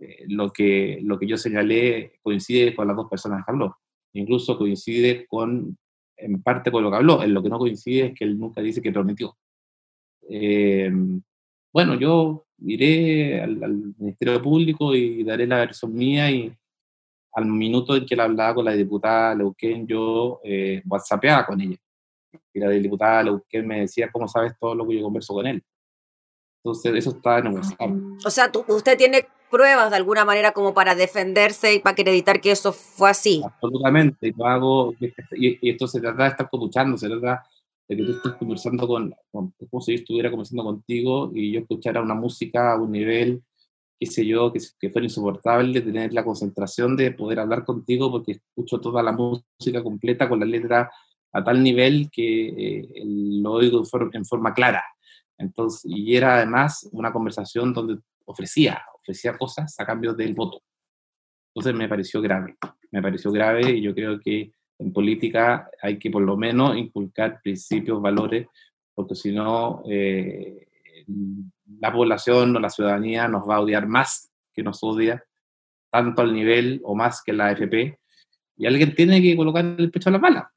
eh, 0.00 0.24
lo, 0.28 0.50
que, 0.50 0.98
lo 1.02 1.18
que 1.18 1.26
yo 1.26 1.36
señalé 1.36 2.18
coincide 2.22 2.74
con 2.74 2.88
las 2.88 2.96
dos 2.96 3.08
personas 3.08 3.44
que 3.44 3.52
habló. 3.52 3.76
Incluso 4.14 4.56
coincide 4.56 5.26
con, 5.26 5.76
en 6.16 6.42
parte 6.42 6.72
con 6.72 6.82
lo 6.82 6.90
que 6.90 6.96
habló. 6.96 7.22
En 7.22 7.34
lo 7.34 7.42
que 7.42 7.50
no 7.50 7.58
coincide 7.58 8.06
es 8.06 8.14
que 8.14 8.24
él 8.24 8.38
nunca 8.38 8.62
dice 8.62 8.80
que 8.80 8.92
prometió. 8.92 9.36
Eh, 10.28 10.90
bueno, 11.72 11.94
yo 11.94 12.46
iré 12.58 13.42
al, 13.42 13.94
Ministerio 13.98 14.40
Público 14.40 14.94
y 14.94 15.22
daré 15.22 15.46
la 15.46 15.58
versión 15.58 15.94
mía 15.94 16.30
y 16.30 16.52
al 17.32 17.46
minuto 17.46 17.94
en 17.94 18.06
que 18.06 18.14
él 18.14 18.20
hablaba 18.20 18.54
con 18.54 18.64
la 18.64 18.72
diputada 18.72 19.34
Leuquén, 19.34 19.86
yo 19.86 20.40
eh, 20.42 20.82
whatsappeaba 20.86 21.46
con 21.46 21.60
ella. 21.60 21.76
Y 22.52 22.58
la 22.58 22.70
diputada 22.70 23.22
Leuquén 23.24 23.66
me 23.66 23.80
decía, 23.80 24.10
¿cómo 24.10 24.26
sabes 24.26 24.54
todo 24.58 24.74
lo 24.74 24.86
que 24.86 24.96
yo 24.96 25.02
converso 25.02 25.34
con 25.34 25.46
él? 25.46 25.62
Entonces, 26.62 26.94
eso 26.94 27.10
está 27.10 27.38
en 27.38 27.54
WhatsApp. 27.54 27.90
O 28.24 28.30
sea, 28.30 28.50
usted 28.68 28.98
tiene 28.98 29.26
pruebas 29.50 29.90
de 29.90 29.96
alguna 29.96 30.24
manera 30.24 30.52
como 30.52 30.72
para 30.72 30.94
defenderse 30.94 31.74
y 31.74 31.78
para 31.80 31.92
acreditar 31.92 32.40
que 32.40 32.52
eso 32.52 32.72
fue 32.72 33.10
así. 33.10 33.42
Absolutamente, 33.44 34.28
y 34.28 34.42
hago, 34.42 34.94
y, 35.32 35.70
esto 35.70 35.86
se 35.86 36.00
trata 36.00 36.24
de 36.24 36.28
estar 36.30 36.48
escuchando, 36.50 36.96
se 36.96 37.08
trata 37.08 37.44
de 37.88 37.96
que 37.96 38.04
tú 38.04 38.12
estés 38.12 38.32
conversando 38.34 38.86
con, 38.86 39.14
como 39.32 39.82
si 39.82 39.92
yo 39.92 39.98
estuviera 39.98 40.30
conversando 40.30 40.64
contigo 40.64 41.30
y 41.34 41.52
yo 41.52 41.60
escuchara 41.60 42.00
una 42.00 42.14
música 42.14 42.72
a 42.72 42.76
un 42.80 42.92
nivel, 42.92 43.42
qué 43.98 44.06
sé 44.06 44.24
yo, 44.24 44.52
que, 44.52 44.60
que 44.78 44.90
fuera 44.90 45.06
insoportable, 45.06 45.80
tener 45.80 46.12
la 46.12 46.24
concentración 46.24 46.96
de 46.96 47.10
poder 47.10 47.40
hablar 47.40 47.64
contigo 47.64 48.10
porque 48.10 48.32
escucho 48.32 48.80
toda 48.80 49.02
la 49.02 49.12
música 49.12 49.82
completa 49.82 50.28
con 50.28 50.40
la 50.40 50.46
letra 50.46 50.90
a 51.32 51.44
tal 51.44 51.62
nivel 51.62 52.10
que 52.10 52.48
eh, 52.48 52.88
lo 53.04 53.52
oigo 53.52 53.82
en 54.12 54.24
forma 54.24 54.54
clara. 54.54 54.82
Entonces, 55.38 55.82
y 55.84 56.16
era 56.16 56.36
además 56.36 56.88
una 56.92 57.12
conversación 57.12 57.72
donde 57.72 57.98
ofrecía, 58.24 58.82
ofrecía 59.02 59.36
cosas 59.36 59.78
a 59.78 59.86
cambio 59.86 60.14
del 60.14 60.34
voto. 60.34 60.62
Entonces 61.54 61.74
me 61.74 61.88
pareció 61.88 62.20
grave, 62.20 62.56
me 62.92 63.02
pareció 63.02 63.32
grave 63.32 63.70
y 63.70 63.82
yo 63.82 63.94
creo 63.94 64.20
que 64.20 64.52
en 64.78 64.92
política 64.92 65.68
hay 65.82 65.98
que 65.98 66.10
por 66.10 66.22
lo 66.22 66.36
menos 66.36 66.76
inculcar 66.76 67.40
principios, 67.42 68.00
valores, 68.00 68.46
porque 68.94 69.14
si 69.14 69.32
no, 69.32 69.82
eh, 69.88 70.66
la 71.80 71.92
población 71.92 72.56
o 72.56 72.60
la 72.60 72.70
ciudadanía 72.70 73.28
nos 73.28 73.48
va 73.48 73.56
a 73.56 73.60
odiar 73.60 73.86
más 73.86 74.30
que 74.52 74.62
nos 74.62 74.82
odia, 74.82 75.22
tanto 75.90 76.22
al 76.22 76.32
nivel 76.32 76.80
o 76.84 76.94
más 76.94 77.22
que 77.22 77.32
la 77.32 77.48
AFP, 77.48 77.98
y 78.56 78.66
alguien 78.66 78.94
tiene 78.94 79.20
que 79.20 79.36
colocar 79.36 79.64
el 79.64 79.90
pecho 79.90 80.08
a 80.08 80.12
la 80.12 80.18
bala. 80.18 80.52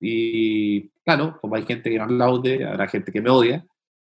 Y 0.00 0.88
claro, 1.04 1.38
como 1.40 1.56
hay 1.56 1.64
gente 1.64 1.90
que 1.90 1.96
me 1.96 2.04
aplaude, 2.04 2.64
habrá 2.64 2.88
gente 2.88 3.10
que 3.10 3.22
me 3.22 3.30
odia, 3.30 3.64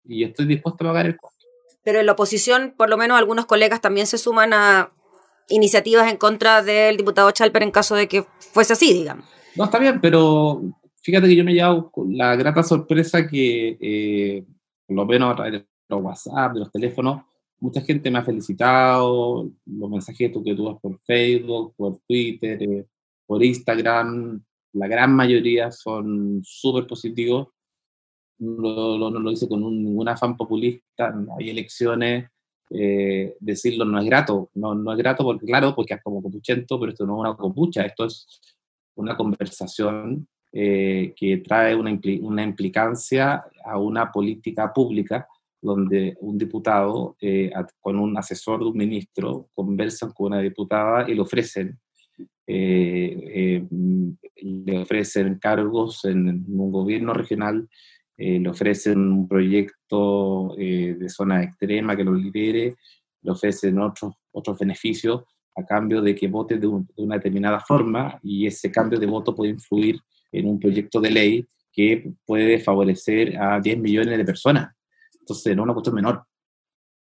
y 0.04 0.24
estoy 0.24 0.46
dispuesto 0.46 0.84
a 0.84 0.88
pagar 0.88 1.06
el 1.06 1.16
costo. 1.16 1.43
Pero 1.84 2.00
en 2.00 2.06
la 2.06 2.12
oposición, 2.12 2.74
por 2.76 2.90
lo 2.90 2.96
menos 2.96 3.18
algunos 3.18 3.46
colegas 3.46 3.80
también 3.80 4.06
se 4.06 4.18
suman 4.18 4.52
a 4.52 4.90
iniciativas 5.48 6.10
en 6.10 6.16
contra 6.16 6.62
del 6.62 6.96
diputado 6.96 7.30
Chalper 7.30 7.62
en 7.62 7.70
caso 7.70 7.94
de 7.94 8.08
que 8.08 8.24
fuese 8.38 8.72
así, 8.72 8.92
digamos. 8.92 9.26
No, 9.56 9.64
está 9.64 9.78
bien, 9.78 10.00
pero 10.00 10.62
fíjate 11.02 11.28
que 11.28 11.36
yo 11.36 11.44
me 11.44 11.52
he 11.52 11.54
llevado 11.54 11.92
la 12.08 12.34
grata 12.36 12.62
sorpresa 12.62 13.28
que, 13.28 13.76
eh, 13.80 14.44
por 14.86 14.96
lo 14.96 15.06
menos 15.06 15.32
a 15.32 15.36
través 15.36 15.52
de 15.52 15.66
los 15.88 16.02
WhatsApp, 16.02 16.54
de 16.54 16.60
los 16.60 16.72
teléfonos, 16.72 17.22
mucha 17.60 17.80
gente 17.82 18.10
me 18.10 18.18
ha 18.18 18.24
felicitado, 18.24 19.48
los 19.66 19.90
mensajes 19.90 20.30
que 20.44 20.54
tú 20.54 20.64
das 20.64 20.80
por 20.80 20.98
Facebook, 21.06 21.74
por 21.76 21.98
Twitter, 22.06 22.62
eh, 22.62 22.86
por 23.26 23.44
Instagram, 23.44 24.42
la 24.74 24.88
gran 24.88 25.14
mayoría 25.14 25.70
son 25.70 26.40
súper 26.42 26.86
positivos. 26.86 27.48
No, 28.38 28.98
no, 28.98 29.10
lo 29.10 29.30
hice 29.30 29.48
con 29.48 29.60
ningún 29.60 30.08
afán 30.08 30.36
populista, 30.36 31.14
hay 31.38 31.50
elecciones, 31.50 32.28
eh, 32.70 33.36
decirlo 33.38 33.84
no 33.84 33.98
es 33.98 34.04
grato, 34.04 34.50
no, 34.54 34.74
no 34.74 34.92
es 34.92 34.98
grato 34.98 35.22
porque 35.22 35.46
claro, 35.46 35.74
porque 35.74 35.94
es 35.94 36.02
como 36.02 36.22
copuchento, 36.22 36.80
pero 36.80 36.92
esto 36.92 37.06
no 37.06 37.14
es 37.14 37.20
una 37.20 37.36
copucha, 37.36 37.84
esto 37.84 38.06
es 38.06 38.26
una 38.96 39.16
conversación 39.16 40.26
eh, 40.52 41.12
que 41.16 41.38
trae 41.38 41.74
una, 41.74 41.98
una, 42.20 42.42
implicancia 42.42 43.44
a 43.64 43.78
una 43.78 44.10
política 44.10 44.72
pública 44.72 45.26
donde 45.60 46.16
un 46.20 46.38
diputado 46.38 47.16
eh, 47.20 47.50
con 47.80 47.98
un 47.98 48.16
asesor 48.16 48.60
de 48.60 48.66
un 48.66 48.76
ministro 48.76 49.48
conversan 49.54 50.12
con 50.12 50.26
una 50.26 50.40
diputada 50.40 51.08
y 51.08 51.14
le 51.14 51.20
ofrecen 51.20 51.78
eh, 52.46 53.64
le 54.36 54.78
ofrecen 54.78 55.38
cargos 55.38 56.04
en, 56.04 56.44
un 56.48 56.70
gobierno 56.70 57.14
regional, 57.14 57.68
le 58.16 58.48
ofrecen 58.48 58.98
un 58.98 59.28
proyecto 59.28 60.54
de 60.56 61.08
zona 61.08 61.42
extrema 61.42 61.96
que 61.96 62.04
lo 62.04 62.14
lidere, 62.14 62.76
le 63.22 63.30
ofrecen 63.30 63.78
otros, 63.80 64.14
otros 64.32 64.58
beneficios 64.58 65.22
a 65.56 65.64
cambio 65.64 66.02
de 66.02 66.14
que 66.14 66.28
vote 66.28 66.58
de, 66.58 66.66
una 66.66 67.16
determinada 67.16 67.60
forma 67.60 68.18
y 68.22 68.46
ese 68.46 68.70
cambio 68.70 68.98
de 68.98 69.06
voto 69.06 69.34
puede 69.34 69.52
influir 69.52 70.00
en 70.32 70.48
un 70.48 70.58
proyecto 70.58 71.00
de 71.00 71.10
ley 71.10 71.48
que 71.72 72.12
puede 72.24 72.58
favorecer 72.58 73.40
a 73.40 73.60
10 73.60 73.78
millones 73.78 74.16
de 74.16 74.24
personas. 74.24 74.74
Entonces, 75.18 75.56
no 75.56 75.62
es 75.62 75.64
una 75.64 75.72
cuestión 75.72 75.96
menor. 75.96 76.24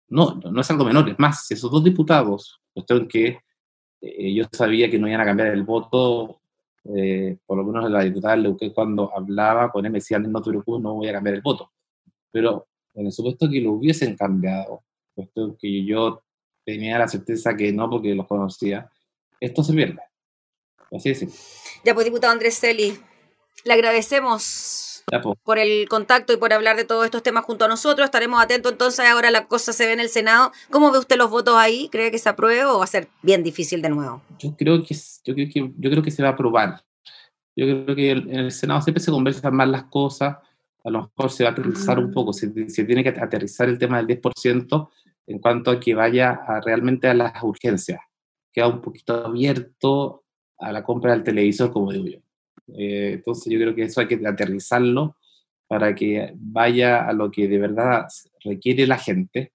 No, 0.09 0.35
no 0.35 0.61
es 0.61 0.71
algo 0.71 0.85
menor. 0.85 1.09
Es 1.09 1.19
más, 1.19 1.51
esos 1.51 1.71
dos 1.71 1.85
diputados, 1.85 2.61
cuestión 2.73 3.07
que 3.07 3.39
eh, 4.01 4.35
yo 4.35 4.45
sabía 4.53 4.91
que 4.91 4.99
no 4.99 5.07
iban 5.07 5.21
a 5.21 5.25
cambiar 5.25 5.49
el 5.49 5.63
voto, 5.63 6.40
eh, 6.85 7.37
por 7.47 7.59
lo 7.59 7.65
menos 7.65 7.91
la 7.91 8.03
diputada 8.03 8.37
Leuque 8.37 8.73
cuando 8.73 9.15
hablaba 9.15 9.71
con 9.71 9.85
él 9.85 9.93
me 9.93 9.99
decía, 9.99 10.19
no 10.19 10.43
te 10.43 10.51
preocupes, 10.51 10.83
no 10.83 10.95
voy 10.95 11.09
a 11.09 11.13
cambiar 11.13 11.37
el 11.37 11.43
voto. 11.43 11.71
Pero 12.31 12.69
en 12.95 13.07
el 13.07 13.13
supuesto 13.13 13.49
que 13.49 13.61
lo 13.61 13.73
hubiesen 13.73 14.17
cambiado, 14.17 14.85
puesto 15.15 15.57
que 15.59 15.85
yo 15.85 16.23
tenía 16.65 16.99
la 16.99 17.09
certeza 17.09 17.57
que 17.57 17.73
no 17.73 17.89
porque 17.91 18.15
los 18.15 18.27
conocía, 18.27 18.91
esto 19.41 19.63
se 19.63 19.73
pierde. 19.73 20.01
Así 20.93 21.11
es. 21.11 21.27
Ya 21.85 21.95
pues, 21.95 22.07
diputado 22.07 22.33
Andrés 22.33 22.59
Celi, 22.59 22.99
le 23.65 23.73
agradecemos. 23.73 24.90
Por 25.43 25.59
el 25.59 25.89
contacto 25.89 26.33
y 26.33 26.37
por 26.37 26.53
hablar 26.53 26.77
de 26.77 26.85
todos 26.85 27.05
estos 27.05 27.23
temas 27.23 27.45
junto 27.45 27.65
a 27.65 27.69
nosotros. 27.69 28.05
Estaremos 28.05 28.43
atentos 28.43 28.73
entonces, 28.73 29.05
ahora 29.07 29.31
la 29.31 29.47
cosa 29.47 29.73
se 29.73 29.87
ve 29.87 29.93
en 29.93 30.01
el 30.01 30.09
Senado. 30.09 30.53
¿Cómo 30.71 30.93
ve 30.93 30.99
usted 30.99 31.17
los 31.17 31.31
votos 31.31 31.55
ahí? 31.57 31.89
¿Cree 31.91 32.11
que 32.11 32.19
se 32.19 32.29
apruebe 32.29 32.65
o 32.65 32.79
va 32.79 32.85
a 32.85 32.89
ser 32.89 33.09
bien 33.23 33.43
difícil 33.43 33.83
de 33.83 33.91
nuevo? 33.91 34.23
Yo 34.39 34.57
creo 34.57 34.83
que, 34.83 34.95
yo 35.25 35.35
creo 35.35 35.49
que, 35.53 35.73
yo 35.77 35.91
creo 35.91 36.03
que 36.03 36.11
se 36.11 36.23
va 36.23 36.31
a 36.31 36.33
aprobar. 36.33 36.83
Yo 37.57 37.67
creo 37.67 37.97
que 37.97 38.11
en 38.13 38.35
el 38.35 38.53
Senado 38.53 38.81
siempre 38.81 39.03
se 39.03 39.11
conversan 39.11 39.55
más 39.55 39.69
las 39.69 39.85
cosas, 39.85 40.37
a 40.85 40.91
lo 40.91 41.03
mejor 41.03 41.31
se 41.31 41.45
va 41.45 41.51
a 41.51 41.53
aterrizar 41.53 41.99
un 41.99 42.13
poco, 42.13 42.33
se, 42.33 42.71
se 42.71 42.85
tiene 42.85 43.03
que 43.03 43.11
aterrizar 43.11 43.69
el 43.69 43.79
tema 43.79 44.03
del 44.03 44.07
10%, 44.07 44.89
en 45.27 45.39
cuanto 45.39 45.71
a 45.71 45.79
que 45.79 45.95
vaya 45.95 46.41
realmente 46.65 47.09
a 47.09 47.15
las 47.15 47.43
urgencias. 47.43 48.01
Queda 48.53 48.69
un 48.69 48.81
poquito 48.81 49.27
abierto 49.27 50.25
a 50.59 50.73
la 50.73 50.83
compra 50.83 51.13
del 51.13 51.23
televisor, 51.23 51.71
como 51.71 51.93
digo 51.93 52.07
yo. 52.07 52.19
Eh, 52.77 53.13
entonces 53.15 53.53
yo 53.53 53.59
creo 53.59 53.75
que 53.75 53.85
eso 53.85 54.01
hay 54.01 54.09
que 54.09 54.21
aterrizarlo 54.27 55.17
para 55.67 55.95
que 55.95 56.33
vaya 56.35 57.07
a 57.07 57.13
lo 57.13 57.31
que 57.31 57.47
de 57.47 57.59
verdad 57.59 58.07
requiere 58.45 58.87
la 58.87 58.99
gente. 58.99 59.53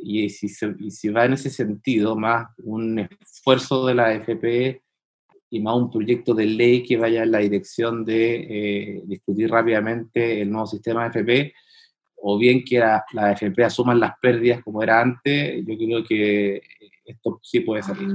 Y 0.00 0.28
si, 0.30 0.48
si 0.48 1.08
va 1.08 1.24
en 1.24 1.34
ese 1.34 1.50
sentido, 1.50 2.16
más 2.16 2.48
un 2.58 2.98
esfuerzo 3.20 3.86
de 3.86 3.94
la 3.94 4.14
FP 4.14 4.82
y 5.50 5.60
más 5.60 5.76
un 5.76 5.90
proyecto 5.90 6.34
de 6.34 6.46
ley 6.46 6.82
que 6.82 6.96
vaya 6.96 7.22
en 7.22 7.30
la 7.30 7.38
dirección 7.38 8.04
de 8.04 8.34
eh, 8.34 9.02
discutir 9.04 9.50
rápidamente 9.50 10.40
el 10.42 10.50
nuevo 10.50 10.66
sistema 10.66 11.04
de 11.04 11.08
FP, 11.20 11.54
o 12.16 12.38
bien 12.38 12.64
que 12.64 12.78
la, 12.78 13.04
la 13.12 13.30
AFP 13.30 13.62
asuman 13.62 14.00
las 14.00 14.18
pérdidas 14.20 14.62
como 14.62 14.82
era 14.82 15.00
antes, 15.00 15.64
yo 15.64 15.76
creo 15.76 16.04
que 16.04 16.62
esto 17.06 17.40
sí 17.42 17.60
puede 17.60 17.82
salir. 17.82 18.08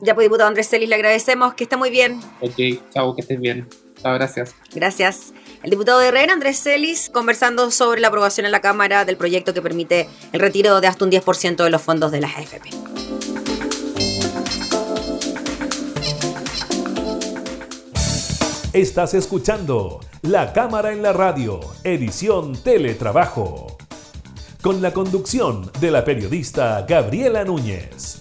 Ya 0.00 0.14
pues, 0.14 0.24
diputado 0.26 0.48
Andrés 0.48 0.68
Celis, 0.68 0.88
le 0.88 0.94
agradecemos, 0.94 1.54
que 1.54 1.64
esté 1.64 1.76
muy 1.76 1.90
bien. 1.90 2.20
Ok, 2.40 2.54
chao, 2.90 3.14
que 3.14 3.22
estés 3.22 3.40
bien. 3.40 3.68
Chao, 4.00 4.14
gracias. 4.14 4.54
Gracias. 4.72 5.32
El 5.62 5.70
diputado 5.70 5.98
de 5.98 6.08
Herrera, 6.08 6.32
Andrés 6.32 6.62
Celis, 6.62 7.10
conversando 7.10 7.70
sobre 7.70 8.00
la 8.00 8.08
aprobación 8.08 8.46
en 8.46 8.52
la 8.52 8.60
Cámara 8.60 9.04
del 9.04 9.16
proyecto 9.16 9.52
que 9.52 9.60
permite 9.60 10.08
el 10.32 10.40
retiro 10.40 10.80
de 10.80 10.86
hasta 10.86 11.04
un 11.04 11.10
10% 11.10 11.56
de 11.64 11.70
los 11.70 11.82
fondos 11.82 12.12
de 12.12 12.20
las 12.20 12.36
AFP. 12.36 12.70
Estás 18.72 19.14
escuchando 19.14 19.98
La 20.22 20.52
Cámara 20.52 20.92
en 20.92 21.02
la 21.02 21.12
Radio, 21.12 21.58
edición 21.82 22.52
Teletrabajo, 22.62 23.78
con 24.62 24.80
la 24.80 24.92
conducción 24.92 25.72
de 25.80 25.90
la 25.90 26.04
periodista 26.04 26.86
Gabriela 26.88 27.44
Núñez. 27.44 28.17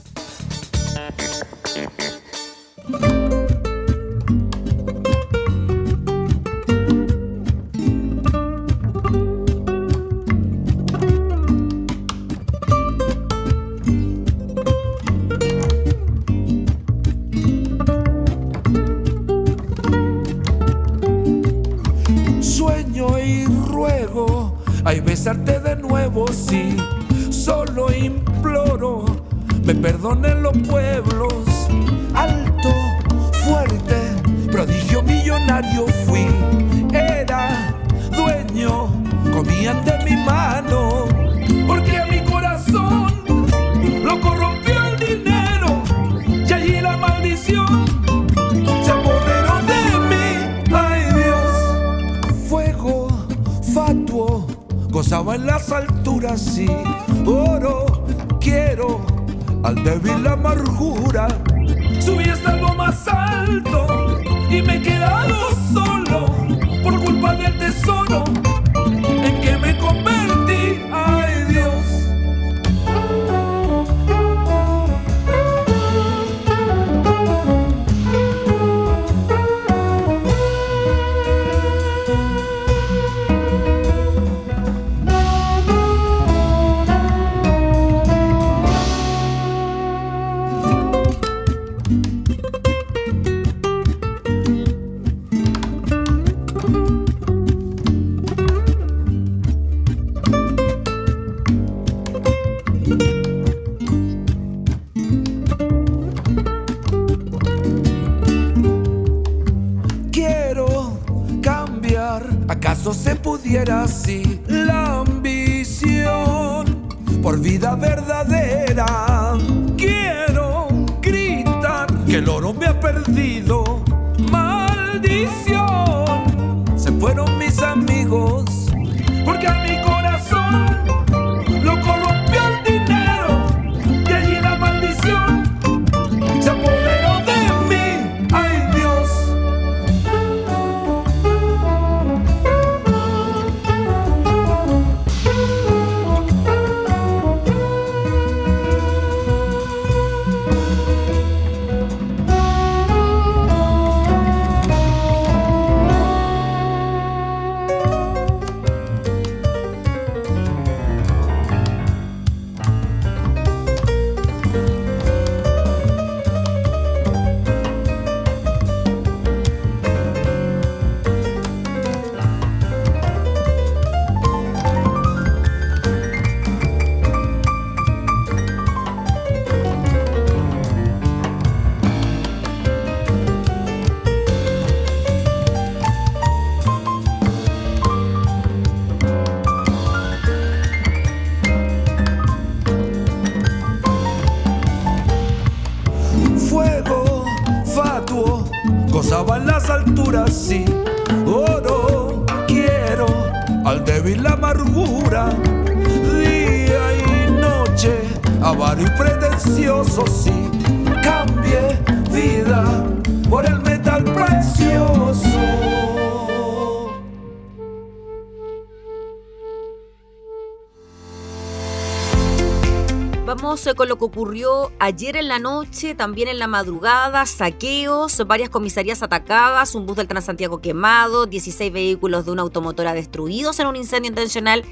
Con 223.76 223.90
lo 223.90 223.98
que 223.98 224.06
ocurrió 224.06 224.72
ayer 224.80 225.18
en 225.18 225.28
la 225.28 225.40
noche, 225.40 225.94
también 225.94 226.30
en 226.30 226.40
la 226.40 226.48
madrugada, 226.48 227.26
saqueos, 227.26 228.26
varias 228.26 228.50
comisarías 228.50 229.04
atacadas, 229.04 229.76
un 229.76 229.86
bus 229.86 229.98
del 229.98 230.08
Transantiago 230.08 230.62
quemado, 230.62 231.26
16 231.26 231.74
vehículos 231.74 232.26
de 232.26 232.32
una 232.32 232.44
automotora 232.44 232.94
destruidos 232.94 233.60
en 233.60 233.68
un 233.68 233.76
incendio 233.76 234.08
intencional 234.08 234.63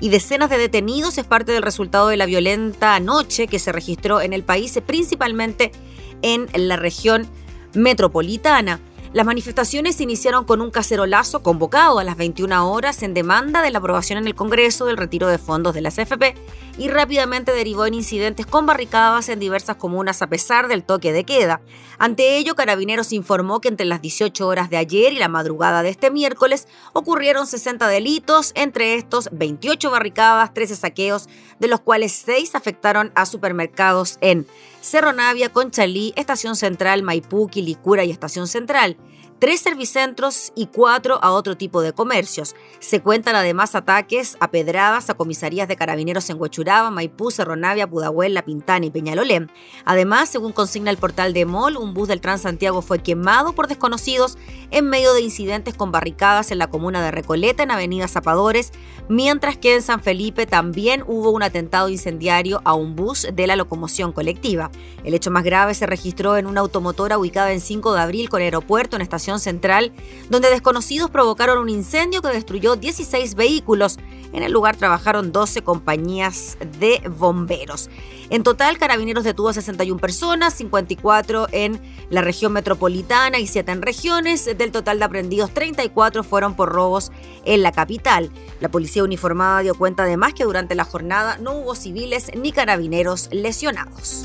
y 0.00 0.10
decenas 0.10 0.50
de 0.50 0.58
detenidos 0.58 1.16
es 1.16 1.24
parte 1.24 1.52
del 1.52 1.62
resultado 1.62 2.08
de 2.08 2.18
la 2.18 2.26
violenta 2.26 3.00
noche 3.00 3.46
que 3.46 3.58
se 3.58 3.72
registró 3.72 4.20
en 4.20 4.34
el 4.34 4.42
país, 4.42 4.78
principalmente 4.84 5.72
en 6.20 6.48
la 6.54 6.76
región 6.76 7.26
metropolitana. 7.72 8.80
Las 9.12 9.26
manifestaciones 9.26 9.96
se 9.96 10.04
iniciaron 10.04 10.46
con 10.46 10.62
un 10.62 10.70
cacerolazo 10.70 11.42
convocado 11.42 11.98
a 11.98 12.04
las 12.04 12.16
21 12.16 12.72
horas 12.72 13.02
en 13.02 13.12
demanda 13.12 13.60
de 13.60 13.70
la 13.70 13.76
aprobación 13.76 14.18
en 14.18 14.26
el 14.26 14.34
Congreso 14.34 14.86
del 14.86 14.96
retiro 14.96 15.28
de 15.28 15.36
fondos 15.36 15.74
de 15.74 15.82
las 15.82 15.98
AFP 15.98 16.34
y 16.78 16.88
rápidamente 16.88 17.52
derivó 17.52 17.84
en 17.84 17.92
incidentes 17.92 18.46
con 18.46 18.64
barricadas 18.64 19.28
en 19.28 19.38
diversas 19.38 19.76
comunas 19.76 20.22
a 20.22 20.28
pesar 20.28 20.66
del 20.66 20.82
toque 20.82 21.12
de 21.12 21.24
queda. 21.24 21.60
Ante 22.02 22.36
ello, 22.36 22.56
Carabineros 22.56 23.12
informó 23.12 23.60
que 23.60 23.68
entre 23.68 23.86
las 23.86 24.02
18 24.02 24.44
horas 24.48 24.68
de 24.70 24.76
ayer 24.76 25.12
y 25.12 25.20
la 25.20 25.28
madrugada 25.28 25.84
de 25.84 25.90
este 25.90 26.10
miércoles 26.10 26.66
ocurrieron 26.94 27.46
60 27.46 27.86
delitos, 27.86 28.50
entre 28.56 28.96
estos 28.96 29.28
28 29.30 29.88
barricadas, 29.88 30.52
13 30.52 30.74
saqueos, 30.74 31.28
de 31.60 31.68
los 31.68 31.78
cuales 31.78 32.10
6 32.10 32.56
afectaron 32.56 33.12
a 33.14 33.24
supermercados 33.24 34.18
en 34.20 34.48
Cerro 34.80 35.12
Navia, 35.12 35.52
Conchalí, 35.52 36.12
Estación 36.16 36.56
Central, 36.56 37.04
Maipú, 37.04 37.46
Quilicura 37.46 38.02
y 38.02 38.10
Estación 38.10 38.48
Central 38.48 38.96
tres 39.42 39.60
servicentros 39.60 40.52
y 40.54 40.68
cuatro 40.68 41.18
a 41.20 41.32
otro 41.32 41.56
tipo 41.56 41.82
de 41.82 41.92
comercios. 41.92 42.54
Se 42.78 43.00
cuentan 43.00 43.34
además 43.34 43.74
ataques 43.74 44.36
a 44.38 44.52
pedradas 44.52 45.10
a 45.10 45.14
comisarías 45.14 45.66
de 45.66 45.74
carabineros 45.74 46.30
en 46.30 46.40
Huechuraba, 46.40 46.92
Maipú, 46.92 47.32
Cerro 47.32 47.56
Navia, 47.56 47.90
Pudahuel, 47.90 48.34
La 48.34 48.44
Pintana 48.44 48.86
y 48.86 48.92
Peñalolén. 48.92 49.50
Además, 49.84 50.28
según 50.28 50.52
consigna 50.52 50.92
el 50.92 50.96
portal 50.96 51.32
de 51.32 51.44
MOL, 51.44 51.76
un 51.76 51.92
bus 51.92 52.06
del 52.06 52.20
Transantiago 52.20 52.82
fue 52.82 53.00
quemado 53.00 53.52
por 53.52 53.66
desconocidos 53.66 54.38
en 54.70 54.88
medio 54.88 55.12
de 55.12 55.22
incidentes 55.22 55.74
con 55.74 55.90
barricadas 55.90 56.52
en 56.52 56.58
la 56.58 56.70
comuna 56.70 57.02
de 57.02 57.10
Recoleta, 57.10 57.64
en 57.64 57.72
Avenida 57.72 58.06
Zapadores, 58.06 58.70
mientras 59.08 59.56
que 59.56 59.74
en 59.74 59.82
San 59.82 60.04
Felipe 60.04 60.46
también 60.46 61.02
hubo 61.08 61.30
un 61.30 61.42
atentado 61.42 61.88
incendiario 61.88 62.62
a 62.64 62.74
un 62.74 62.94
bus 62.94 63.26
de 63.34 63.48
la 63.48 63.56
locomoción 63.56 64.12
colectiva. 64.12 64.70
El 65.02 65.14
hecho 65.14 65.32
más 65.32 65.42
grave 65.42 65.74
se 65.74 65.86
registró 65.86 66.36
en 66.36 66.46
una 66.46 66.60
automotora 66.60 67.18
ubicada 67.18 67.52
en 67.52 67.60
5 67.60 67.92
de 67.92 68.00
abril 68.00 68.28
con 68.28 68.40
aeropuerto 68.40 68.94
en 68.94 69.02
estación 69.02 69.31
central, 69.38 69.92
donde 70.30 70.50
desconocidos 70.50 71.10
provocaron 71.10 71.58
un 71.58 71.68
incendio 71.68 72.22
que 72.22 72.28
destruyó 72.28 72.76
16 72.76 73.34
vehículos. 73.34 73.98
En 74.32 74.42
el 74.42 74.52
lugar 74.52 74.76
trabajaron 74.76 75.32
12 75.32 75.62
compañías 75.62 76.56
de 76.78 77.02
bomberos. 77.08 77.90
En 78.30 78.42
total, 78.42 78.78
Carabineros 78.78 79.24
detuvo 79.24 79.50
a 79.50 79.52
61 79.52 80.00
personas, 80.00 80.54
54 80.54 81.48
en 81.52 81.78
la 82.08 82.22
región 82.22 82.54
metropolitana 82.54 83.38
y 83.38 83.46
7 83.46 83.72
en 83.72 83.82
regiones. 83.82 84.46
Del 84.56 84.72
total 84.72 84.98
de 84.98 85.04
aprendidos, 85.04 85.52
34 85.52 86.24
fueron 86.24 86.54
por 86.54 86.70
robos 86.70 87.12
en 87.44 87.62
la 87.62 87.72
capital. 87.72 88.30
La 88.60 88.70
policía 88.70 89.04
uniformada 89.04 89.60
dio 89.60 89.74
cuenta 89.74 90.04
además 90.04 90.32
que 90.32 90.44
durante 90.44 90.74
la 90.74 90.84
jornada 90.84 91.36
no 91.38 91.52
hubo 91.52 91.74
civiles 91.74 92.30
ni 92.34 92.52
carabineros 92.52 93.28
lesionados. 93.32 94.24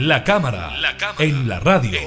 La 0.00 0.24
cámara, 0.24 0.72
en, 1.18 1.46
la 1.46 1.60
radio. 1.60 2.00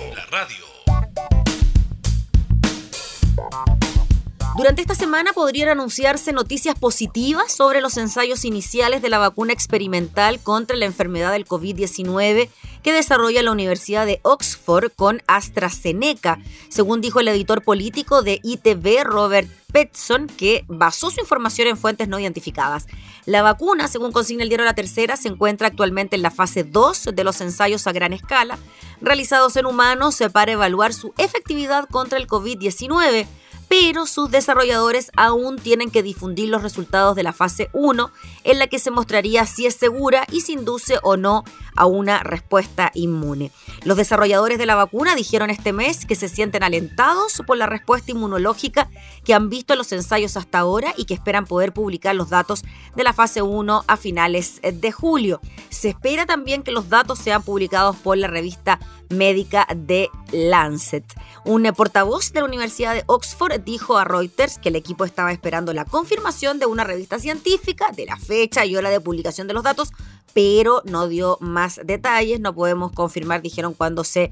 Durante 4.57 4.81
esta 4.81 4.95
semana 4.95 5.31
podrían 5.31 5.69
anunciarse 5.69 6.33
noticias 6.33 6.73
positivas 6.73 7.51
sobre 7.51 7.81
los 7.81 7.97
ensayos 7.97 8.45
iniciales 8.45 9.03
de 9.03 9.09
la 9.09 9.19
vacuna 9.19 9.53
experimental 9.53 10.39
contra 10.39 10.75
la 10.75 10.85
enfermedad 10.85 11.33
del 11.33 11.45
COVID-19 11.45 12.49
que 12.83 12.93
desarrolla 12.93 13.41
la 13.41 13.51
Universidad 13.51 14.05
de 14.05 14.19
Oxford 14.23 14.91
con 14.95 15.21
AstraZeneca, 15.27 16.39
según 16.69 17.01
dijo 17.01 17.19
el 17.19 17.29
editor 17.29 17.63
político 17.63 18.21
de 18.21 18.39
ITV, 18.43 19.03
Robert 19.03 19.49
Petson, 19.71 20.27
que 20.27 20.65
basó 20.67 21.09
su 21.09 21.21
información 21.21 21.67
en 21.67 21.77
fuentes 21.77 22.07
no 22.07 22.19
identificadas. 22.19 22.85
La 23.25 23.41
vacuna, 23.41 23.87
según 23.87 24.11
consigna 24.11 24.43
el 24.43 24.49
diario 24.49 24.65
La 24.65 24.75
Tercera, 24.75 25.15
se 25.15 25.29
encuentra 25.29 25.67
actualmente 25.67 26.15
en 26.15 26.21
la 26.21 26.29
fase 26.29 26.63
2 26.63 27.09
de 27.13 27.23
los 27.23 27.41
ensayos 27.41 27.87
a 27.87 27.93
gran 27.93 28.13
escala, 28.13 28.59
realizados 29.01 29.55
en 29.55 29.65
humanos 29.65 30.21
para 30.31 30.51
evaluar 30.51 30.93
su 30.93 31.13
efectividad 31.17 31.87
contra 31.89 32.19
el 32.19 32.27
COVID-19 32.27 33.25
pero 33.73 34.05
sus 34.05 34.29
desarrolladores 34.29 35.09
aún 35.17 35.57
tienen 35.57 35.89
que 35.89 36.03
difundir 36.03 36.47
los 36.49 36.61
resultados 36.61 37.15
de 37.15 37.23
la 37.23 37.33
fase 37.33 37.71
1, 37.73 38.11
en 38.43 38.59
la 38.59 38.67
que 38.67 38.77
se 38.77 38.91
mostraría 38.91 39.47
si 39.47 39.65
es 39.65 39.73
segura 39.73 40.27
y 40.31 40.41
si 40.41 40.53
induce 40.53 40.99
o 41.01 41.17
no 41.17 41.43
a 41.75 41.87
una 41.87 42.19
respuesta 42.19 42.91
inmune. 42.93 43.49
Los 43.83 43.97
desarrolladores 43.97 44.59
de 44.59 44.67
la 44.67 44.75
vacuna 44.75 45.15
dijeron 45.15 45.49
este 45.49 45.73
mes 45.73 46.05
que 46.05 46.13
se 46.13 46.29
sienten 46.29 46.61
alentados 46.61 47.41
por 47.47 47.57
la 47.57 47.65
respuesta 47.65 48.11
inmunológica 48.11 48.91
que 49.25 49.33
han 49.33 49.49
visto 49.49 49.73
en 49.73 49.79
los 49.79 49.91
ensayos 49.91 50.37
hasta 50.37 50.59
ahora 50.59 50.93
y 50.95 51.05
que 51.05 51.15
esperan 51.15 51.47
poder 51.47 51.73
publicar 51.73 52.13
los 52.13 52.29
datos 52.29 52.63
de 52.95 53.03
la 53.03 53.11
fase 53.11 53.41
1 53.41 53.85
a 53.87 53.97
finales 53.97 54.61
de 54.61 54.91
julio. 54.91 55.41
Se 55.69 55.89
espera 55.89 56.27
también 56.27 56.61
que 56.61 56.71
los 56.71 56.89
datos 56.89 57.17
sean 57.17 57.41
publicados 57.41 57.95
por 57.95 58.19
la 58.19 58.27
revista 58.27 58.79
médica 59.09 59.67
de 59.75 60.09
Lancet. 60.31 61.05
Un 61.45 61.63
portavoz 61.75 62.31
de 62.31 62.39
la 62.39 62.45
Universidad 62.45 62.93
de 62.93 63.03
Oxford 63.05 63.59
dijo 63.59 63.97
a 63.97 64.05
Reuters 64.05 64.57
que 64.57 64.69
el 64.69 64.77
equipo 64.77 65.03
estaba 65.03 65.33
esperando 65.33 65.73
la 65.73 65.83
confirmación 65.83 66.57
de 66.57 66.67
una 66.67 66.85
revista 66.85 67.19
científica 67.19 67.91
de 67.91 68.05
la 68.05 68.15
fecha 68.15 68.65
y 68.65 68.77
hora 68.77 68.89
de 68.89 69.01
publicación 69.01 69.47
de 69.47 69.53
los 69.53 69.63
datos, 69.63 69.91
pero 70.33 70.81
no 70.85 71.09
dio 71.09 71.37
más 71.41 71.81
detalles, 71.83 72.39
no 72.39 72.55
podemos 72.55 72.93
confirmar, 72.93 73.41
dijeron, 73.41 73.73
cuándo 73.73 74.05
se 74.05 74.31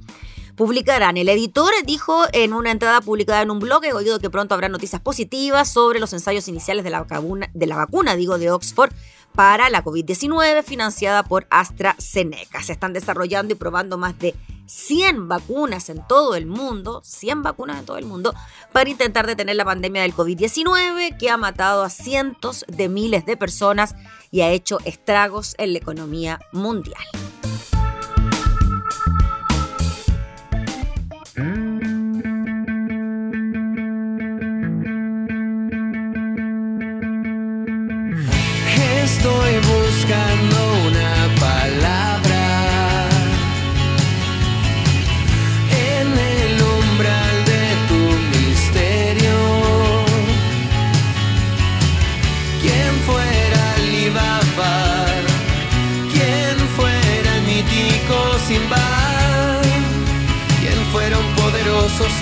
publicarán. 0.55 1.17
El 1.17 1.27
editor 1.27 1.73
dijo 1.85 2.23
en 2.31 2.53
una 2.53 2.71
entrada 2.71 3.01
publicada 3.01 3.41
en 3.41 3.51
un 3.51 3.59
blog, 3.59 3.83
he 3.83 3.91
oído 3.91 4.19
que 4.19 4.29
pronto 4.29 4.55
habrá 4.55 4.69
noticias 4.69 5.01
positivas 5.01 5.69
sobre 5.69 5.99
los 5.99 6.13
ensayos 6.13 6.47
iniciales 6.47 6.85
de 6.85 6.91
la 6.91 7.03
vacuna, 7.03 7.49
de 7.53 7.67
la 7.67 7.75
vacuna 7.75 8.15
digo, 8.15 8.37
de 8.37 8.51
Oxford 8.51 8.93
para 9.33 9.69
la 9.69 9.83
COVID-19 9.83 10.63
financiada 10.63 11.23
por 11.23 11.45
AstraZeneca. 11.49 12.63
Se 12.63 12.71
están 12.71 12.93
desarrollando 12.93 13.53
y 13.53 13.57
probando 13.57 13.97
más 13.97 14.17
de 14.19 14.33
100 14.71 15.27
vacunas 15.27 15.89
en 15.89 16.07
todo 16.07 16.35
el 16.35 16.45
mundo, 16.45 17.01
100 17.03 17.43
vacunas 17.43 17.79
en 17.79 17.85
todo 17.85 17.97
el 17.97 18.05
mundo, 18.05 18.33
para 18.71 18.89
intentar 18.89 19.27
detener 19.27 19.57
la 19.57 19.65
pandemia 19.65 20.03
del 20.03 20.15
COVID-19 20.15 21.17
que 21.17 21.29
ha 21.29 21.35
matado 21.35 21.83
a 21.83 21.89
cientos 21.89 22.63
de 22.69 22.87
miles 22.87 23.25
de 23.25 23.35
personas 23.35 23.95
y 24.31 24.41
ha 24.41 24.49
hecho 24.49 24.77
estragos 24.85 25.55
en 25.57 25.73
la 25.73 25.79
economía 25.79 26.39
mundial. 26.53 27.03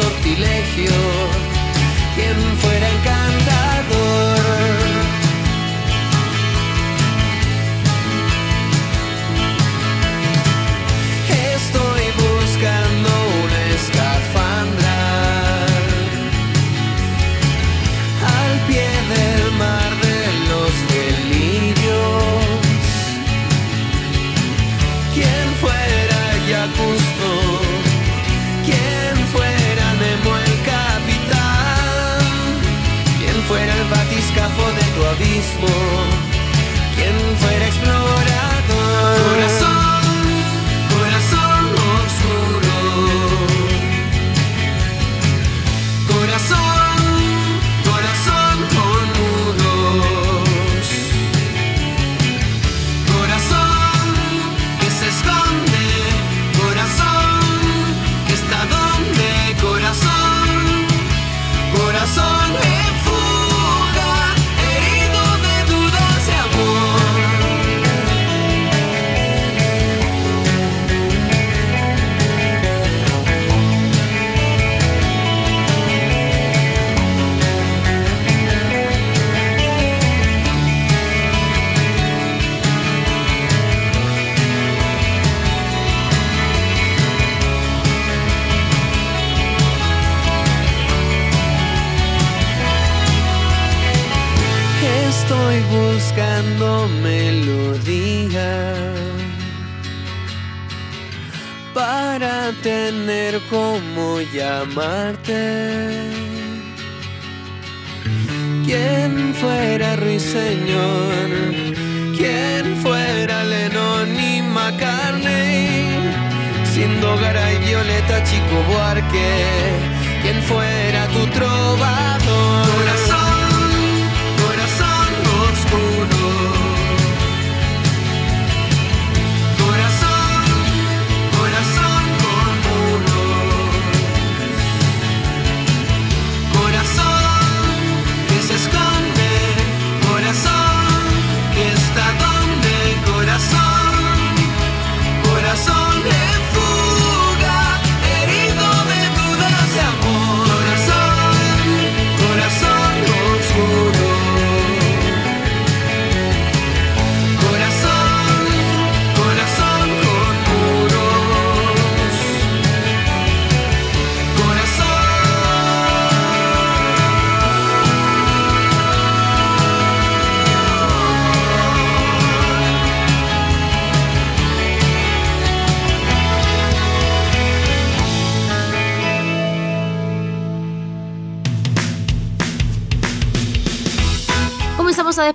Sortilegio? 0.01 0.91
¿Quién 2.15 2.35
fuera 2.59 2.89
encantador? 2.89 3.28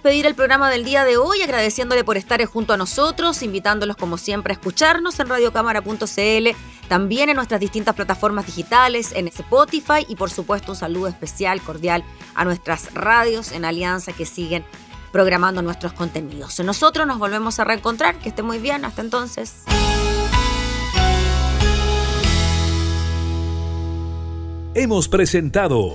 Despedir 0.04 0.26
el 0.26 0.34
programa 0.34 0.68
del 0.68 0.84
día 0.84 1.02
de 1.02 1.16
hoy, 1.16 1.40
agradeciéndole 1.40 2.04
por 2.04 2.18
estar 2.18 2.44
junto 2.44 2.74
a 2.74 2.76
nosotros, 2.76 3.42
invitándolos 3.42 3.96
como 3.96 4.18
siempre 4.18 4.52
a 4.52 4.56
escucharnos 4.56 5.18
en 5.18 5.30
radiocámara.cl, 5.30 6.48
también 6.88 7.30
en 7.30 7.36
nuestras 7.36 7.58
distintas 7.58 7.94
plataformas 7.94 8.44
digitales, 8.44 9.12
en 9.14 9.28
Spotify 9.28 10.04
y 10.06 10.16
por 10.16 10.30
supuesto 10.30 10.72
un 10.72 10.76
saludo 10.76 11.08
especial, 11.08 11.62
cordial 11.62 12.04
a 12.34 12.44
nuestras 12.44 12.92
radios 12.92 13.52
en 13.52 13.64
Alianza 13.64 14.12
que 14.12 14.26
siguen 14.26 14.62
programando 15.10 15.62
nuestros 15.62 15.94
contenidos. 15.94 16.60
Nosotros 16.60 17.06
nos 17.06 17.18
volvemos 17.18 17.58
a 17.58 17.64
reencontrar, 17.64 18.18
que 18.18 18.28
esté 18.28 18.42
muy 18.42 18.58
bien, 18.58 18.84
hasta 18.84 19.00
entonces. 19.00 19.62
Hemos 24.74 25.08
presentado 25.08 25.94